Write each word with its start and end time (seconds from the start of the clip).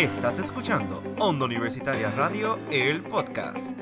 Estás 0.00 0.38
escuchando 0.38 1.02
Onda 1.18 1.44
Universitaria 1.44 2.10
Radio, 2.12 2.58
el 2.70 3.02
podcast. 3.02 3.78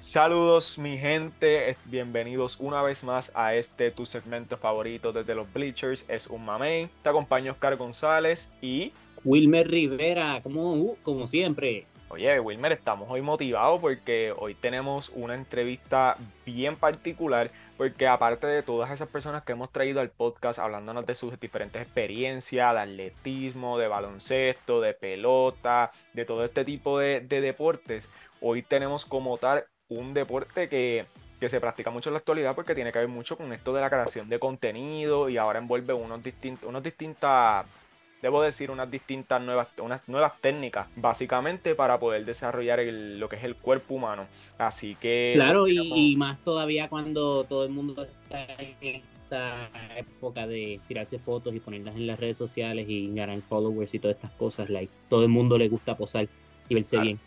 Saludos 0.00 0.78
mi 0.78 0.96
gente, 0.96 1.76
bienvenidos 1.84 2.56
una 2.60 2.80
vez 2.80 3.04
más 3.04 3.30
a 3.34 3.54
este 3.54 3.90
tu 3.90 4.06
segmento 4.06 4.56
favorito 4.56 5.12
desde 5.12 5.34
los 5.34 5.52
Bleachers, 5.52 6.06
es 6.08 6.28
un 6.28 6.46
mamey. 6.46 6.88
Te 7.02 7.10
acompaña 7.10 7.52
Oscar 7.52 7.76
González 7.76 8.50
y 8.62 8.94
Wilmer 9.26 9.68
Rivera, 9.68 10.40
como, 10.40 10.72
uh, 10.74 10.96
como 11.02 11.26
siempre. 11.26 11.84
Oye, 12.10 12.38
Wilmer, 12.38 12.70
estamos 12.70 13.08
hoy 13.10 13.22
motivados 13.22 13.80
porque 13.80 14.32
hoy 14.38 14.54
tenemos 14.54 15.10
una 15.16 15.34
entrevista 15.34 16.16
bien 16.44 16.76
particular, 16.76 17.50
porque 17.76 18.06
aparte 18.06 18.46
de 18.46 18.62
todas 18.62 18.92
esas 18.92 19.08
personas 19.08 19.42
que 19.42 19.50
hemos 19.50 19.72
traído 19.72 20.00
al 20.00 20.10
podcast 20.10 20.60
hablándonos 20.60 21.06
de 21.06 21.16
sus 21.16 21.40
diferentes 21.40 21.82
experiencias, 21.82 22.72
de 22.72 22.80
atletismo, 22.80 23.78
de 23.78 23.88
baloncesto, 23.88 24.80
de 24.80 24.94
pelota, 24.94 25.90
de 26.12 26.24
todo 26.24 26.44
este 26.44 26.64
tipo 26.64 27.00
de, 27.00 27.18
de 27.18 27.40
deportes, 27.40 28.08
hoy 28.40 28.62
tenemos 28.62 29.06
como 29.06 29.38
tal 29.38 29.64
un 29.88 30.14
deporte 30.14 30.68
que, 30.68 31.06
se 31.48 31.60
practica 31.60 31.90
mucho 31.90 32.10
en 32.10 32.14
la 32.14 32.18
actualidad 32.18 32.54
porque 32.54 32.74
tiene 32.74 32.92
que 32.92 33.00
ver 33.00 33.08
mucho 33.08 33.36
con 33.36 33.52
esto 33.52 33.72
de 33.72 33.80
la 33.80 33.90
creación 33.90 34.28
de 34.28 34.38
contenido 34.38 35.28
y 35.28 35.36
ahora 35.36 35.58
envuelve 35.58 35.92
unos, 35.94 36.22
distintos, 36.22 36.68
unos 36.68 36.82
distintas, 36.82 37.66
debo 38.26 38.42
decir, 38.42 38.72
unas 38.72 38.90
distintas 38.90 39.40
nuevas, 39.40 39.68
unas 39.80 40.00
nuevas 40.08 40.32
técnicas, 40.40 40.88
básicamente 40.96 41.76
para 41.76 42.00
poder 42.00 42.24
desarrollar 42.24 42.80
lo 42.82 43.28
que 43.28 43.36
es 43.36 43.44
el 43.44 43.54
cuerpo 43.54 43.94
humano. 43.94 44.26
Así 44.58 44.96
que... 44.96 45.30
Claro, 45.36 45.68
y, 45.68 46.16
más 46.16 46.36
todavía 46.42 46.88
cuando 46.88 47.44
todo 47.44 47.64
el 47.64 47.70
mundo 47.70 48.02
está 48.02 48.44
en 48.58 49.02
esta 49.22 49.70
época 49.96 50.44
de 50.48 50.80
tirarse 50.88 51.20
fotos 51.20 51.54
y 51.54 51.60
ponerlas 51.60 51.94
en 51.94 52.08
las 52.08 52.18
redes 52.18 52.36
sociales 52.36 52.86
y 52.88 53.14
ganar 53.14 53.40
followers 53.42 53.94
y 53.94 54.00
todas 54.00 54.16
estas 54.16 54.32
cosas, 54.32 54.70
like, 54.70 54.92
todo 55.08 55.22
el 55.22 55.28
mundo 55.28 55.56
le 55.56 55.68
gusta 55.68 55.96
posar 55.96 56.26
y 56.68 56.74
verse 56.74 56.98
bien. 56.98 57.20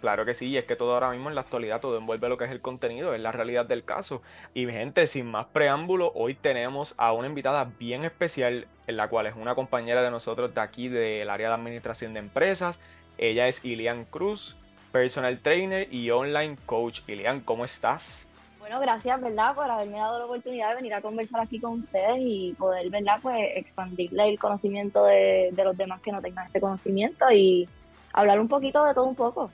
Claro 0.00 0.24
que 0.24 0.34
sí, 0.34 0.46
y 0.46 0.56
es 0.56 0.64
que 0.64 0.76
todo 0.76 0.94
ahora 0.94 1.10
mismo 1.10 1.28
en 1.28 1.34
la 1.34 1.40
actualidad 1.40 1.80
todo 1.80 1.98
envuelve 1.98 2.28
lo 2.28 2.38
que 2.38 2.44
es 2.44 2.52
el 2.52 2.60
contenido, 2.60 3.14
es 3.14 3.20
la 3.20 3.32
realidad 3.32 3.66
del 3.66 3.84
caso. 3.84 4.22
Y 4.54 4.66
gente, 4.66 5.08
sin 5.08 5.26
más 5.26 5.46
preámbulo, 5.46 6.12
hoy 6.14 6.34
tenemos 6.34 6.94
a 6.98 7.12
una 7.12 7.26
invitada 7.26 7.72
bien 7.78 8.04
especial, 8.04 8.68
en 8.86 8.96
la 8.96 9.08
cual 9.08 9.26
es 9.26 9.34
una 9.34 9.56
compañera 9.56 10.02
de 10.02 10.12
nosotros 10.12 10.54
de 10.54 10.60
aquí 10.60 10.88
del 10.88 11.28
área 11.28 11.48
de 11.48 11.54
administración 11.54 12.14
de 12.14 12.20
empresas. 12.20 12.78
Ella 13.18 13.48
es 13.48 13.64
Ilian 13.64 14.04
Cruz, 14.04 14.56
personal 14.92 15.40
trainer 15.40 15.92
y 15.92 16.10
online 16.10 16.56
coach. 16.64 17.00
Ilian, 17.08 17.40
¿cómo 17.40 17.64
estás? 17.64 18.28
Bueno, 18.60 18.78
gracias, 18.78 19.20
¿verdad? 19.20 19.54
Por 19.56 19.68
haberme 19.68 19.98
dado 19.98 20.20
la 20.20 20.26
oportunidad 20.26 20.68
de 20.70 20.76
venir 20.76 20.94
a 20.94 21.00
conversar 21.00 21.40
aquí 21.40 21.58
con 21.58 21.80
ustedes 21.80 22.18
y 22.18 22.54
poder, 22.56 22.88
¿verdad? 22.90 23.18
Pues 23.20 23.50
expandirle 23.56 24.28
el 24.28 24.38
conocimiento 24.38 25.04
de, 25.04 25.48
de 25.52 25.64
los 25.64 25.76
demás 25.76 26.00
que 26.02 26.12
no 26.12 26.20
tengan 26.22 26.46
este 26.46 26.60
conocimiento 26.60 27.24
y 27.32 27.68
hablar 28.12 28.38
un 28.38 28.48
poquito 28.48 28.84
de 28.84 28.94
todo 28.94 29.06
un 29.06 29.14
poco. 29.16 29.50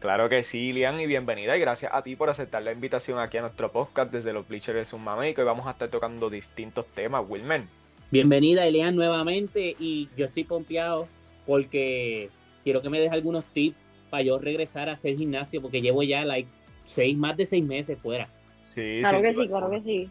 Claro 0.00 0.28
que 0.28 0.44
sí, 0.44 0.72
Lian, 0.72 1.00
y 1.00 1.06
bienvenida. 1.06 1.56
Y 1.56 1.60
gracias 1.60 1.92
a 1.92 2.02
ti 2.02 2.14
por 2.14 2.30
aceptar 2.30 2.62
la 2.62 2.70
invitación 2.70 3.18
aquí 3.18 3.36
a 3.36 3.40
nuestro 3.40 3.72
podcast 3.72 4.12
desde 4.12 4.32
los 4.32 4.46
Bleachers 4.46 4.90
de 4.90 4.96
un 4.96 5.02
Mame, 5.02 5.34
que 5.34 5.40
hoy 5.40 5.46
vamos 5.46 5.66
a 5.66 5.72
estar 5.72 5.88
tocando 5.88 6.30
distintos 6.30 6.86
temas, 6.94 7.24
Wilmen. 7.26 7.68
Bienvenida, 8.12 8.64
Elian, 8.64 8.94
nuevamente. 8.94 9.74
Y 9.76 10.08
yo 10.16 10.26
estoy 10.26 10.44
pompeado 10.44 11.08
porque 11.46 12.30
quiero 12.62 12.80
que 12.80 12.90
me 12.90 13.00
des 13.00 13.10
algunos 13.10 13.44
tips 13.46 13.88
para 14.08 14.22
yo 14.22 14.38
regresar 14.38 14.88
a 14.88 14.92
hacer 14.92 15.16
gimnasio, 15.16 15.60
porque 15.60 15.82
llevo 15.82 16.04
ya 16.04 16.24
like 16.24 16.48
seis, 16.84 17.16
más 17.16 17.36
de 17.36 17.44
seis 17.44 17.64
meses 17.64 17.98
fuera. 18.00 18.28
Sí, 18.62 18.98
claro 19.00 19.20
que 19.20 19.34
sí, 19.34 19.48
claro 19.48 19.70
que 19.70 19.80
sí. 19.80 20.10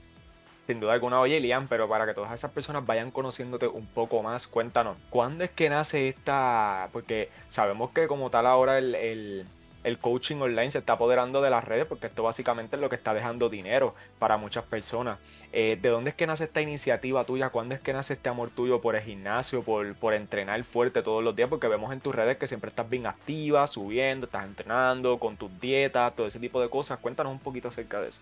Sin 0.68 0.82
duda 0.82 0.96
alguna, 0.96 1.22
oye, 1.22 1.40
Lian, 1.40 1.70
pero 1.70 1.88
para 1.88 2.06
que 2.06 2.14
todas 2.14 2.34
esas 2.34 2.52
personas 2.52 2.86
vayan 2.86 3.10
conociéndote 3.10 3.68
un 3.68 3.86
poco 3.86 4.22
más, 4.22 4.48
cuéntanos, 4.48 4.98
¿cuándo 5.10 5.46
es 5.46 5.52
que 5.52 5.70
nace 5.70 6.10
esta? 6.10 6.90
Porque 6.92 7.30
sabemos 7.48 7.92
que 7.92 8.08
como 8.08 8.30
tal 8.30 8.46
ahora 8.46 8.78
el 8.78 8.94
el 8.94 9.46
coaching 10.00 10.38
online 10.42 10.72
se 10.72 10.80
está 10.80 10.94
apoderando 10.94 11.42
de 11.42 11.50
las 11.50 11.64
redes 11.64 11.86
porque 11.86 12.08
esto 12.08 12.24
básicamente 12.24 12.76
es 12.76 12.82
lo 12.82 12.90
que 12.90 12.98
está 12.98 13.14
dejando 13.14 13.50
dinero 13.50 13.96
para 14.20 14.36
muchas 14.36 14.66
personas. 14.66 15.18
Eh, 15.54 15.78
¿De 15.82 15.88
dónde 15.88 16.10
es 16.10 16.16
que 16.18 16.28
nace 16.28 16.44
esta 16.44 16.62
iniciativa 16.62 17.24
tuya? 17.24 17.50
¿Cuándo 17.50 17.74
es 17.74 17.80
que 17.80 17.94
nace 17.94 18.14
este 18.14 18.28
amor 18.28 18.50
tuyo 18.50 18.82
por 18.82 18.96
el 18.98 19.02
gimnasio, 19.02 19.64
por, 19.64 19.96
por 19.96 20.14
entrenar 20.14 20.62
fuerte 20.66 21.02
todos 21.02 21.24
los 21.24 21.36
días? 21.36 21.48
Porque 21.48 21.70
vemos 21.70 21.94
en 21.94 22.02
tus 22.02 22.14
redes 22.14 22.38
que 22.38 22.48
siempre 22.48 22.70
estás 22.70 22.90
bien 22.90 23.08
activa, 23.08 23.66
subiendo, 23.68 24.26
estás 24.26 24.44
entrenando, 24.44 25.18
con 25.20 25.38
tus 25.38 25.58
dietas, 25.62 26.14
todo 26.16 26.28
ese 26.28 26.40
tipo 26.40 26.60
de 26.60 26.70
cosas. 26.70 27.00
Cuéntanos 27.00 27.32
un 27.32 27.40
poquito 27.40 27.70
acerca 27.70 28.02
de 28.02 28.10
eso. 28.10 28.20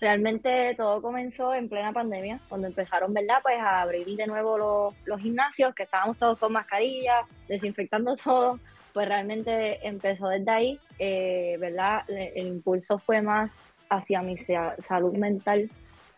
Realmente 0.00 0.74
todo 0.76 1.00
comenzó 1.00 1.54
en 1.54 1.68
plena 1.70 1.92
pandemia, 1.92 2.40
cuando 2.48 2.66
empezaron, 2.66 3.14
¿verdad? 3.14 3.38
Pues 3.42 3.58
a 3.58 3.80
abrir 3.80 4.06
de 4.06 4.26
nuevo 4.26 4.58
los, 4.58 4.94
los 5.06 5.20
gimnasios, 5.20 5.74
que 5.74 5.84
estábamos 5.84 6.18
todos 6.18 6.38
con 6.38 6.52
mascarillas, 6.52 7.24
desinfectando 7.48 8.14
todo 8.24 8.58
pues 8.96 9.08
realmente 9.08 9.86
empezó 9.86 10.26
desde 10.28 10.50
ahí, 10.50 10.80
eh, 10.98 11.58
¿verdad? 11.60 12.04
El 12.08 12.46
impulso 12.46 12.98
fue 12.98 13.20
más 13.20 13.52
hacia 13.90 14.22
mi 14.22 14.38
salud 14.38 15.12
mental, 15.12 15.68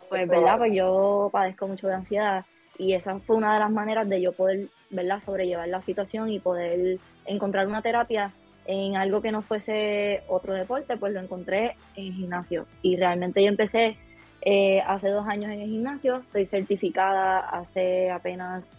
pues, 0.08 0.28
¿verdad? 0.28 0.58
Pues 0.58 0.72
yo 0.72 1.28
padezco 1.32 1.66
mucho 1.66 1.88
de 1.88 1.94
ansiedad 1.94 2.44
y 2.78 2.92
esa 2.92 3.18
fue 3.18 3.34
una 3.34 3.54
de 3.54 3.58
las 3.58 3.72
maneras 3.72 4.08
de 4.08 4.22
yo 4.22 4.30
poder, 4.30 4.68
¿verdad? 4.90 5.18
Sobrellevar 5.18 5.66
la 5.66 5.82
situación 5.82 6.30
y 6.30 6.38
poder 6.38 7.00
encontrar 7.26 7.66
una 7.66 7.82
terapia 7.82 8.32
en 8.66 8.94
algo 8.94 9.22
que 9.22 9.32
no 9.32 9.42
fuese 9.42 10.22
otro 10.28 10.54
deporte, 10.54 10.96
pues 10.96 11.12
lo 11.12 11.18
encontré 11.18 11.74
en 11.96 12.12
gimnasio. 12.12 12.68
Y 12.82 12.94
realmente 12.94 13.42
yo 13.42 13.48
empecé 13.48 13.96
eh, 14.42 14.82
hace 14.86 15.08
dos 15.08 15.26
años 15.26 15.50
en 15.50 15.62
el 15.62 15.68
gimnasio, 15.68 16.18
estoy 16.18 16.46
certificada 16.46 17.40
hace 17.40 18.08
apenas 18.12 18.72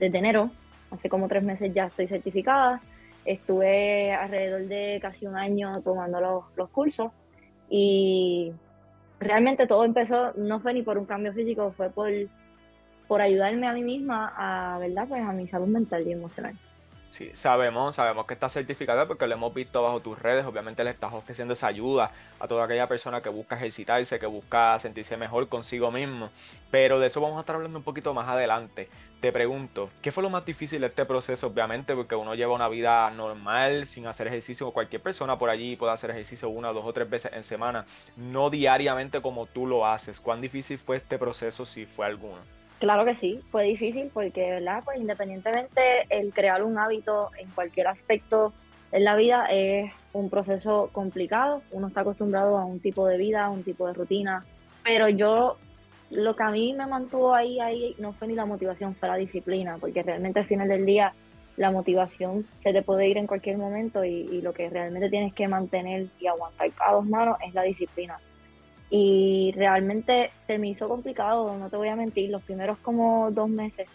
desde 0.00 0.16
enero, 0.16 0.50
hace 0.90 1.10
como 1.10 1.28
tres 1.28 1.42
meses 1.42 1.74
ya 1.74 1.88
estoy 1.88 2.08
certificada. 2.08 2.80
Estuve 3.28 4.12
alrededor 4.12 4.66
de 4.66 4.98
casi 5.02 5.26
un 5.26 5.36
año 5.36 5.82
tomando 5.82 6.20
los, 6.20 6.44
los 6.56 6.70
cursos 6.70 7.12
y 7.68 8.52
realmente 9.20 9.66
todo 9.66 9.84
empezó, 9.84 10.32
no 10.36 10.60
fue 10.60 10.72
ni 10.72 10.82
por 10.82 10.96
un 10.96 11.04
cambio 11.04 11.32
físico, 11.32 11.72
fue 11.76 11.90
por, 11.90 12.10
por 13.06 13.20
ayudarme 13.20 13.66
a 13.66 13.72
mí 13.72 13.82
misma 13.82 14.32
a, 14.36 14.78
¿verdad? 14.78 15.06
Pues 15.08 15.22
a 15.22 15.32
mi 15.32 15.46
salud 15.48 15.66
mental 15.66 16.06
y 16.06 16.12
emocional. 16.12 16.58
Sí, 17.08 17.30
sabemos, 17.32 17.94
sabemos 17.94 18.26
que 18.26 18.34
está 18.34 18.50
certificada 18.50 19.08
porque 19.08 19.26
lo 19.26 19.34
hemos 19.34 19.54
visto 19.54 19.82
bajo 19.82 20.00
tus 20.00 20.18
redes. 20.18 20.44
Obviamente 20.44 20.84
le 20.84 20.90
estás 20.90 21.12
ofreciendo 21.14 21.54
esa 21.54 21.66
ayuda 21.66 22.10
a 22.38 22.46
toda 22.46 22.66
aquella 22.66 22.86
persona 22.86 23.22
que 23.22 23.30
busca 23.30 23.56
ejercitarse, 23.56 24.18
que 24.18 24.26
busca 24.26 24.78
sentirse 24.78 25.16
mejor 25.16 25.48
consigo 25.48 25.90
mismo. 25.90 26.28
Pero 26.70 27.00
de 27.00 27.06
eso 27.06 27.22
vamos 27.22 27.38
a 27.38 27.40
estar 27.40 27.56
hablando 27.56 27.78
un 27.78 27.84
poquito 27.84 28.12
más 28.12 28.28
adelante. 28.28 28.90
Te 29.22 29.32
pregunto, 29.32 29.88
¿qué 30.02 30.12
fue 30.12 30.22
lo 30.22 30.28
más 30.28 30.44
difícil 30.44 30.82
de 30.82 30.88
este 30.88 31.06
proceso? 31.06 31.46
Obviamente 31.46 31.94
porque 31.94 32.14
uno 32.14 32.34
lleva 32.34 32.54
una 32.54 32.68
vida 32.68 33.10
normal, 33.10 33.86
sin 33.86 34.06
hacer 34.06 34.26
ejercicio. 34.26 34.70
Cualquier 34.70 35.00
persona 35.00 35.38
por 35.38 35.48
allí 35.48 35.76
puede 35.76 35.94
hacer 35.94 36.10
ejercicio 36.10 36.50
una, 36.50 36.72
dos 36.72 36.84
o 36.84 36.92
tres 36.92 37.08
veces 37.08 37.32
en 37.32 37.42
semana, 37.42 37.86
no 38.16 38.50
diariamente 38.50 39.22
como 39.22 39.46
tú 39.46 39.66
lo 39.66 39.86
haces. 39.86 40.20
¿Cuán 40.20 40.42
difícil 40.42 40.78
fue 40.78 40.98
este 40.98 41.18
proceso 41.18 41.64
si 41.64 41.86
fue 41.86 42.04
alguno? 42.04 42.57
Claro 42.78 43.04
que 43.04 43.16
sí, 43.16 43.42
fue 43.50 43.64
difícil 43.64 44.10
porque, 44.12 44.50
¿verdad? 44.50 44.82
Pues 44.84 44.98
independientemente 44.98 46.06
el 46.10 46.32
crear 46.32 46.62
un 46.62 46.78
hábito 46.78 47.30
en 47.38 47.50
cualquier 47.50 47.88
aspecto 47.88 48.52
en 48.92 49.04
la 49.04 49.16
vida 49.16 49.46
es 49.50 49.90
un 50.12 50.30
proceso 50.30 50.88
complicado. 50.92 51.62
Uno 51.72 51.88
está 51.88 52.02
acostumbrado 52.02 52.56
a 52.56 52.64
un 52.64 52.78
tipo 52.78 53.06
de 53.06 53.18
vida, 53.18 53.46
a 53.46 53.50
un 53.50 53.64
tipo 53.64 53.86
de 53.88 53.94
rutina. 53.94 54.44
Pero 54.84 55.08
yo, 55.08 55.56
lo 56.10 56.36
que 56.36 56.42
a 56.44 56.50
mí 56.50 56.72
me 56.72 56.86
mantuvo 56.86 57.34
ahí, 57.34 57.58
ahí 57.58 57.96
no 57.98 58.12
fue 58.12 58.28
ni 58.28 58.34
la 58.34 58.46
motivación, 58.46 58.94
fue 58.94 59.08
la 59.08 59.16
disciplina, 59.16 59.76
porque 59.78 60.04
realmente 60.04 60.38
al 60.38 60.46
final 60.46 60.68
del 60.68 60.86
día 60.86 61.12
la 61.56 61.72
motivación 61.72 62.46
se 62.58 62.72
te 62.72 62.82
puede 62.82 63.08
ir 63.08 63.18
en 63.18 63.26
cualquier 63.26 63.58
momento 63.58 64.04
y, 64.04 64.28
y 64.30 64.40
lo 64.40 64.52
que 64.52 64.70
realmente 64.70 65.10
tienes 65.10 65.34
que 65.34 65.48
mantener 65.48 66.06
y 66.20 66.28
aguantar 66.28 66.70
a 66.78 66.92
dos 66.92 67.04
manos 67.04 67.36
es 67.44 67.52
la 67.52 67.62
disciplina 67.62 68.20
y 68.90 69.52
realmente 69.54 70.30
se 70.34 70.58
me 70.58 70.68
hizo 70.68 70.88
complicado, 70.88 71.56
no 71.56 71.68
te 71.68 71.76
voy 71.76 71.88
a 71.88 71.96
mentir, 71.96 72.30
los 72.30 72.42
primeros 72.42 72.78
como 72.78 73.30
dos 73.30 73.48
meses 73.48 73.86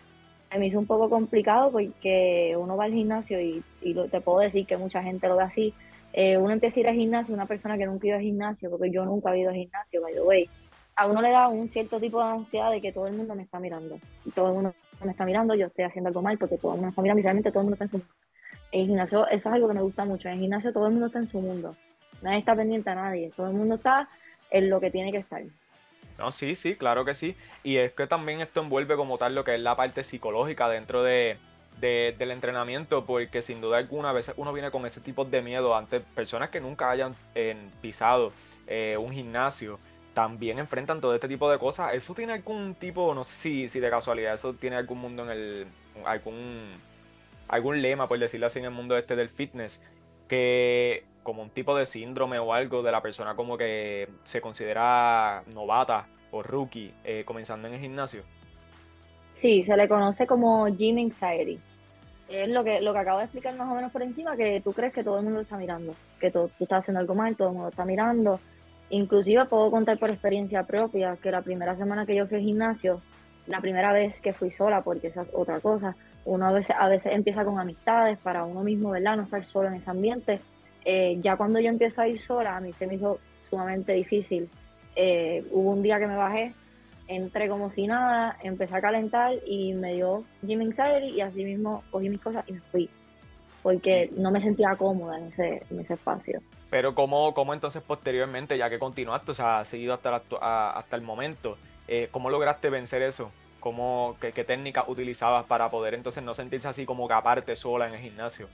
se 0.52 0.60
me 0.60 0.68
hizo 0.68 0.78
un 0.78 0.86
poco 0.86 1.10
complicado 1.10 1.72
porque 1.72 2.56
uno 2.58 2.78
va 2.78 2.84
al 2.84 2.94
gimnasio 2.94 3.42
y, 3.42 3.64
y 3.82 3.96
te 4.08 4.22
puedo 4.22 4.40
decir 4.40 4.68
que 4.68 4.78
mucha 4.78 5.02
gente 5.02 5.28
lo 5.28 5.36
ve 5.36 5.44
así. 5.44 5.74
Eh, 6.14 6.38
uno 6.38 6.52
empieza 6.52 6.80
a 6.80 6.82
ir 6.82 6.88
al 6.90 6.96
gimnasio, 6.96 7.34
una 7.34 7.48
persona 7.48 7.76
que 7.76 7.88
nunca 7.88 8.06
ido 8.06 8.18
al 8.18 8.22
gimnasio, 8.22 8.70
porque 8.70 8.92
yo 8.92 9.04
nunca 9.04 9.34
he 9.34 9.40
ido 9.40 9.50
al 9.50 9.56
gimnasio, 9.56 10.00
by 10.00 10.14
the 10.14 10.22
way, 10.22 10.48
a 10.96 11.08
uno 11.08 11.22
le 11.24 11.32
da 11.32 11.48
un 11.48 11.70
cierto 11.70 12.00
tipo 12.00 12.20
de 12.20 12.30
ansiedad 12.32 12.70
de 12.70 12.82
que 12.82 12.92
todo 12.92 13.08
el 13.08 13.16
mundo 13.16 13.34
me 13.34 13.42
está 13.42 13.60
mirando. 13.60 13.98
Y 14.24 14.30
todo 14.30 14.50
el 14.50 14.54
mundo 14.54 14.76
me 15.04 15.12
está 15.12 15.26
mirando, 15.26 15.56
yo 15.56 15.66
estoy 15.66 15.86
haciendo 15.86 16.10
algo 16.10 16.22
mal 16.22 16.38
porque 16.38 16.60
todo 16.60 16.74
el 16.74 16.76
mundo 16.76 16.86
me 16.86 16.90
está 16.92 17.02
mirando 17.02 17.20
y 17.20 17.24
realmente 17.24 17.52
todo 17.52 17.62
el 17.62 17.66
mundo 17.66 17.74
está 17.74 17.86
en 17.86 17.90
su 17.90 17.98
mundo. 17.98 18.14
En 18.72 18.82
el 18.82 18.88
gimnasio, 18.88 19.28
eso 19.28 19.36
es 19.36 19.46
algo 19.48 19.68
que 19.68 19.74
me 19.74 19.82
gusta 19.82 20.06
mucho. 20.06 20.28
En 20.28 20.36
el 20.36 20.40
gimnasio 20.42 20.72
todo 20.72 20.86
el 20.86 20.92
mundo 20.92 21.08
está 21.08 21.18
en 21.18 21.28
su 21.28 21.42
mundo. 21.42 21.76
Nadie 22.22 22.38
está 22.38 22.56
pendiente 22.56 22.92
a 22.92 22.96
nadie. 22.96 23.32
Todo 23.36 23.48
el 23.48 23.54
mundo 23.54 23.76
está 23.76 24.08
en 24.54 24.70
lo 24.70 24.80
que 24.80 24.90
tiene 24.90 25.12
que 25.12 25.18
estar. 25.18 25.44
No, 26.18 26.32
sí, 26.32 26.56
sí, 26.56 26.76
claro 26.76 27.04
que 27.04 27.16
sí. 27.16 27.36
Y 27.64 27.78
es 27.78 27.92
que 27.92 28.08
también 28.08 28.40
esto 28.40 28.62
envuelve 28.62 28.96
como 28.96 29.18
tal 29.18 29.36
lo 29.36 29.44
que 29.44 29.56
es 29.56 29.62
la 29.62 29.76
parte 29.76 30.04
psicológica 30.04 30.70
dentro 30.70 31.04
de, 31.04 31.38
del 31.82 32.32
entrenamiento, 32.32 33.04
porque 33.06 33.42
sin 33.42 33.60
duda 33.60 33.80
alguna 33.80 34.12
a 34.12 34.14
veces 34.14 34.36
uno 34.38 34.54
viene 34.54 34.72
con 34.72 34.86
ese 34.86 35.02
tipo 35.02 35.26
de 35.26 35.42
miedo 35.42 35.76
ante 35.76 36.00
personas 36.00 36.50
que 36.50 36.62
nunca 36.62 36.90
hayan 36.90 37.16
pisado 37.82 38.32
eh, 38.68 38.96
un 38.98 39.12
gimnasio, 39.12 39.80
también 40.14 40.60
enfrentan 40.60 41.02
todo 41.02 41.16
este 41.16 41.28
tipo 41.28 41.50
de 41.50 41.58
cosas. 41.58 41.96
¿Eso 41.96 42.14
tiene 42.14 42.34
algún 42.34 42.76
tipo, 42.76 43.14
no 43.16 43.24
sé 43.24 43.36
si, 43.36 43.68
si 43.68 43.80
de 43.80 43.90
casualidad, 43.90 44.36
eso 44.36 44.54
tiene 44.54 44.76
algún 44.76 45.00
mundo 45.00 45.24
en 45.24 45.32
el, 45.32 45.68
algún, 46.06 46.70
algún 47.48 47.82
lema, 47.82 48.08
por 48.08 48.20
decirlo 48.20 48.46
así, 48.48 48.60
en 48.60 48.66
el 48.66 48.72
mundo 48.72 48.96
este 48.96 49.16
del 49.16 49.30
fitness, 49.30 49.82
que 50.28 51.06
como 51.24 51.42
un 51.42 51.50
tipo 51.50 51.76
de 51.76 51.86
síndrome 51.86 52.38
o 52.38 52.54
algo 52.54 52.84
de 52.84 52.92
la 52.92 53.02
persona 53.02 53.36
como 53.36 53.58
que 53.58 54.10
se 54.24 54.42
considera 54.42 55.44
novata 55.54 56.06
o 56.32 56.44
rookie 56.44 56.94
eh, 57.04 57.24
comenzando 57.26 57.68
en 57.68 57.76
el 57.76 57.80
gimnasio? 57.80 58.24
Sí, 59.32 59.64
se 59.64 59.76
le 59.76 59.88
conoce 59.88 60.28
como 60.28 60.68
gym 60.68 60.98
anxiety. 61.00 61.60
Es 62.30 62.50
lo 62.50 62.64
que, 62.64 62.82
lo 62.82 62.94
que 62.94 63.00
acabo 63.00 63.18
de 63.20 63.26
explicar 63.26 63.56
más 63.56 63.70
o 63.70 63.76
menos 63.76 63.92
por 63.92 64.02
encima, 64.02 64.38
que 64.38 64.62
tú 64.62 64.74
crees 64.74 64.94
que 64.94 65.04
todo 65.04 65.18
el 65.20 65.26
mundo 65.26 65.42
está 65.42 65.58
mirando, 65.58 65.96
que 66.20 66.32
tú, 66.32 66.50
estás 66.60 66.80
haciendo 66.80 67.00
algo 67.00 67.16
mal, 67.16 67.36
todo 67.36 67.50
el 67.50 67.54
mundo 67.56 67.70
está 67.70 67.86
mirando. 67.86 68.40
Inclusive 68.90 69.46
puedo 69.46 69.72
contar 69.72 69.98
por 69.98 70.12
experiencia 70.12 70.64
propia 70.64 71.18
que 71.18 71.32
la 71.32 71.42
primera 71.42 71.76
semana 71.76 72.06
que 72.06 72.16
yo 72.16 72.28
fui 72.28 72.38
al 72.38 72.44
gimnasio, 72.44 73.02
la 73.48 73.60
primera 73.60 73.92
vez 73.92 74.20
que 74.20 74.34
fui 74.34 74.52
sola, 74.52 74.82
porque 74.84 75.08
esa 75.08 75.24
es 75.24 75.32
otra 75.34 75.60
cosa, 75.60 75.96
uno 76.26 76.48
a 76.48 76.52
veces, 76.52 76.76
a 76.80 76.88
veces 76.88 77.12
empieza 77.14 77.44
con 77.44 77.60
amistades 77.60 78.18
para 78.20 78.46
uno 78.46 78.64
mismo, 78.64 78.92
¿verdad? 78.92 79.18
No 79.18 79.24
estar 79.24 79.44
solo 79.44 79.68
en 79.68 79.76
ese 79.76 79.90
ambiente. 79.90 80.40
Eh, 80.86 81.18
ya 81.22 81.38
cuando 81.38 81.60
yo 81.60 81.70
empiezo 81.70 82.02
a 82.02 82.08
ir 82.08 82.20
sola, 82.20 82.58
a 82.58 82.60
mí 82.60 82.74
se 82.74 82.88
me 82.88 82.96
hizo 82.96 83.20
sumamente 83.40 83.94
difícil. 83.94 84.50
Eh, 84.96 85.46
hubo 85.52 85.72
un 85.72 85.82
día 85.82 86.00
que 86.00 86.08
me 86.08 86.16
bajé, 86.16 86.54
entré 87.08 87.50
como 87.50 87.70
si 87.70 87.88
nada, 87.88 88.38
empecé 88.44 88.76
a 88.76 88.82
calentar 88.82 89.34
y 89.46 89.74
me 89.74 89.94
dio 89.94 90.24
gym 90.42 90.62
anxiety 90.62 91.10
y 91.10 91.22
así 91.22 91.44
mismo 91.44 91.84
cogí 91.92 92.10
mis 92.10 92.22
cosas 92.22 92.44
y 92.48 92.54
me 92.54 92.62
fui, 92.72 92.90
porque 93.62 94.10
no 94.16 94.32
me 94.32 94.42
sentía 94.42 94.76
cómoda 94.76 95.18
en 95.18 95.28
ese, 95.28 95.64
en 95.70 95.80
ese 95.80 95.96
espacio. 95.96 96.42
Pero 96.70 96.96
¿cómo, 96.96 97.34
¿cómo, 97.34 97.54
entonces 97.54 97.82
posteriormente, 97.82 98.58
ya 98.58 98.70
que 98.70 98.80
continuaste, 98.80 99.32
o 99.32 99.36
sea, 99.36 99.60
has 99.60 99.68
seguido 99.68 99.94
hasta, 99.94 100.22
hasta 100.70 100.96
el 100.96 101.02
momento, 101.02 101.58
eh, 101.88 102.08
¿cómo 102.12 102.30
lograste 102.30 102.70
vencer 102.70 103.02
eso? 103.02 103.32
¿Cómo, 103.60 104.18
qué, 104.20 104.32
qué 104.32 104.44
técnicas 104.44 104.86
utilizabas 104.88 105.46
para 105.46 105.70
poder 105.70 105.94
entonces 105.94 106.24
no 106.24 106.34
sentirse 106.34 106.68
así 106.68 106.86
como 106.86 107.08
que 107.08 107.14
aparte 107.14 107.56
sola 107.56 107.88
en 107.88 107.94
el 107.94 108.02
gimnasio? 108.02 108.50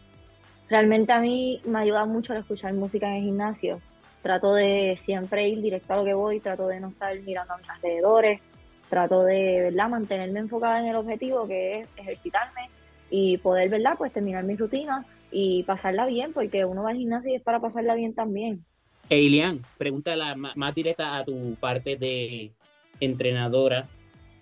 Realmente 0.70 1.12
a 1.12 1.20
mí 1.20 1.62
me 1.66 1.80
ayuda 1.80 2.06
mucho 2.06 2.34
el 2.34 2.40
escuchar 2.40 2.74
música 2.74 3.08
en 3.10 3.16
el 3.16 3.24
gimnasio. 3.24 3.82
Trato 4.22 4.54
de 4.54 4.96
siempre 4.98 5.48
ir 5.48 5.62
directo 5.62 5.94
a 5.94 5.98
lo 5.98 6.06
que 6.06 6.14
voy, 6.14 6.40
trato 6.40 6.68
de 6.68 6.80
no 6.80 6.90
estar 6.90 7.18
mirando 7.22 7.54
a 7.54 7.58
mis 7.58 7.70
alrededores, 7.70 8.42
trato 8.90 9.24
de, 9.24 9.62
¿verdad?, 9.64 9.90
mantenerme 9.90 10.40
enfocada 10.40 10.80
en 10.80 10.88
el 10.88 10.96
objetivo 10.96 11.48
que 11.48 11.80
es 11.80 11.88
ejercitarme 11.96 12.70
y 13.10 13.38
poder, 13.38 13.70
¿verdad?, 13.70 13.96
pues 13.98 14.14
terminar 14.14 14.44
mi 14.44 14.56
rutina 14.56 15.06
y 15.32 15.64
pasarla 15.64 16.06
bien, 16.06 16.34
porque 16.34 16.66
uno 16.66 16.84
va 16.84 16.92
al 16.92 16.98
gimnasio 16.98 17.32
y 17.32 17.36
es 17.36 17.42
para 17.42 17.60
pasarla 17.60 17.96
bien 17.96 18.14
también. 18.14 18.64
Eilian, 19.10 19.62
pregúntala 19.78 20.36
más 20.36 20.76
directa 20.76 21.18
a 21.18 21.24
tu 21.24 21.56
parte 21.56 21.96
de 21.96 22.52
entrenadora, 23.00 23.88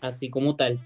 así 0.01 0.29
como 0.29 0.55
tal. 0.55 0.79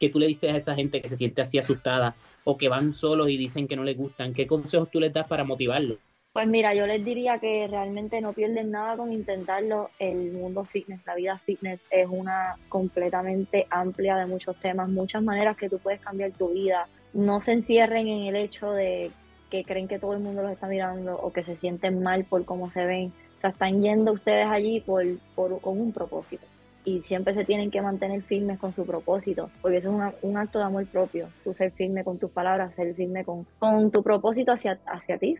¿Qué 0.00 0.08
tú 0.08 0.18
le 0.18 0.26
dices 0.26 0.52
a 0.52 0.56
esa 0.56 0.74
gente 0.74 1.00
que 1.02 1.08
se 1.08 1.16
siente 1.16 1.42
así 1.42 1.58
asustada 1.58 2.16
o 2.44 2.56
que 2.56 2.68
van 2.68 2.92
solos 2.92 3.28
y 3.28 3.36
dicen 3.36 3.68
que 3.68 3.76
no 3.76 3.84
les 3.84 3.96
gustan? 3.96 4.34
¿Qué 4.34 4.46
consejos 4.46 4.90
tú 4.90 5.00
les 5.00 5.12
das 5.12 5.26
para 5.26 5.44
motivarlos? 5.44 5.98
Pues 6.32 6.46
mira, 6.46 6.74
yo 6.74 6.86
les 6.86 7.04
diría 7.04 7.40
que 7.40 7.66
realmente 7.66 8.20
no 8.20 8.32
pierden 8.32 8.70
nada 8.70 8.96
con 8.96 9.12
intentarlo. 9.12 9.90
El 9.98 10.30
mundo 10.30 10.64
fitness, 10.64 11.04
la 11.04 11.16
vida 11.16 11.38
fitness 11.38 11.86
es 11.90 12.06
una 12.08 12.54
completamente 12.68 13.66
amplia 13.68 14.16
de 14.16 14.26
muchos 14.26 14.54
temas, 14.60 14.88
muchas 14.88 15.24
maneras 15.24 15.56
que 15.56 15.68
tú 15.68 15.78
puedes 15.80 16.00
cambiar 16.00 16.30
tu 16.30 16.50
vida. 16.50 16.88
No 17.12 17.40
se 17.40 17.52
encierren 17.52 18.06
en 18.06 18.22
el 18.28 18.36
hecho 18.36 18.70
de 18.70 19.10
que 19.50 19.64
creen 19.64 19.88
que 19.88 19.98
todo 19.98 20.12
el 20.12 20.20
mundo 20.20 20.42
los 20.42 20.52
está 20.52 20.68
mirando 20.68 21.16
o 21.16 21.32
que 21.32 21.42
se 21.42 21.56
sienten 21.56 22.00
mal 22.00 22.24
por 22.24 22.44
cómo 22.44 22.70
se 22.70 22.84
ven. 22.84 23.12
O 23.36 23.40
sea, 23.40 23.50
están 23.50 23.82
yendo 23.82 24.12
ustedes 24.12 24.46
allí 24.46 24.80
por, 24.80 25.04
por 25.34 25.60
con 25.60 25.80
un 25.80 25.92
propósito. 25.92 26.46
Y 26.84 27.02
siempre 27.02 27.34
se 27.34 27.44
tienen 27.44 27.70
que 27.70 27.82
mantener 27.82 28.22
firmes 28.22 28.58
con 28.58 28.74
su 28.74 28.86
propósito, 28.86 29.50
porque 29.60 29.76
eso 29.76 29.90
es 29.90 30.14
un 30.22 30.36
acto 30.38 30.58
de 30.58 30.64
amor 30.64 30.86
propio. 30.86 31.28
Tú 31.44 31.52
ser 31.52 31.72
firme 31.72 32.04
con 32.04 32.18
tus 32.18 32.30
palabras, 32.30 32.74
ser 32.74 32.94
firme 32.94 33.24
con, 33.24 33.46
con 33.58 33.90
tu 33.90 34.02
propósito 34.02 34.52
hacia, 34.52 34.78
hacia 34.86 35.18
ti. 35.18 35.36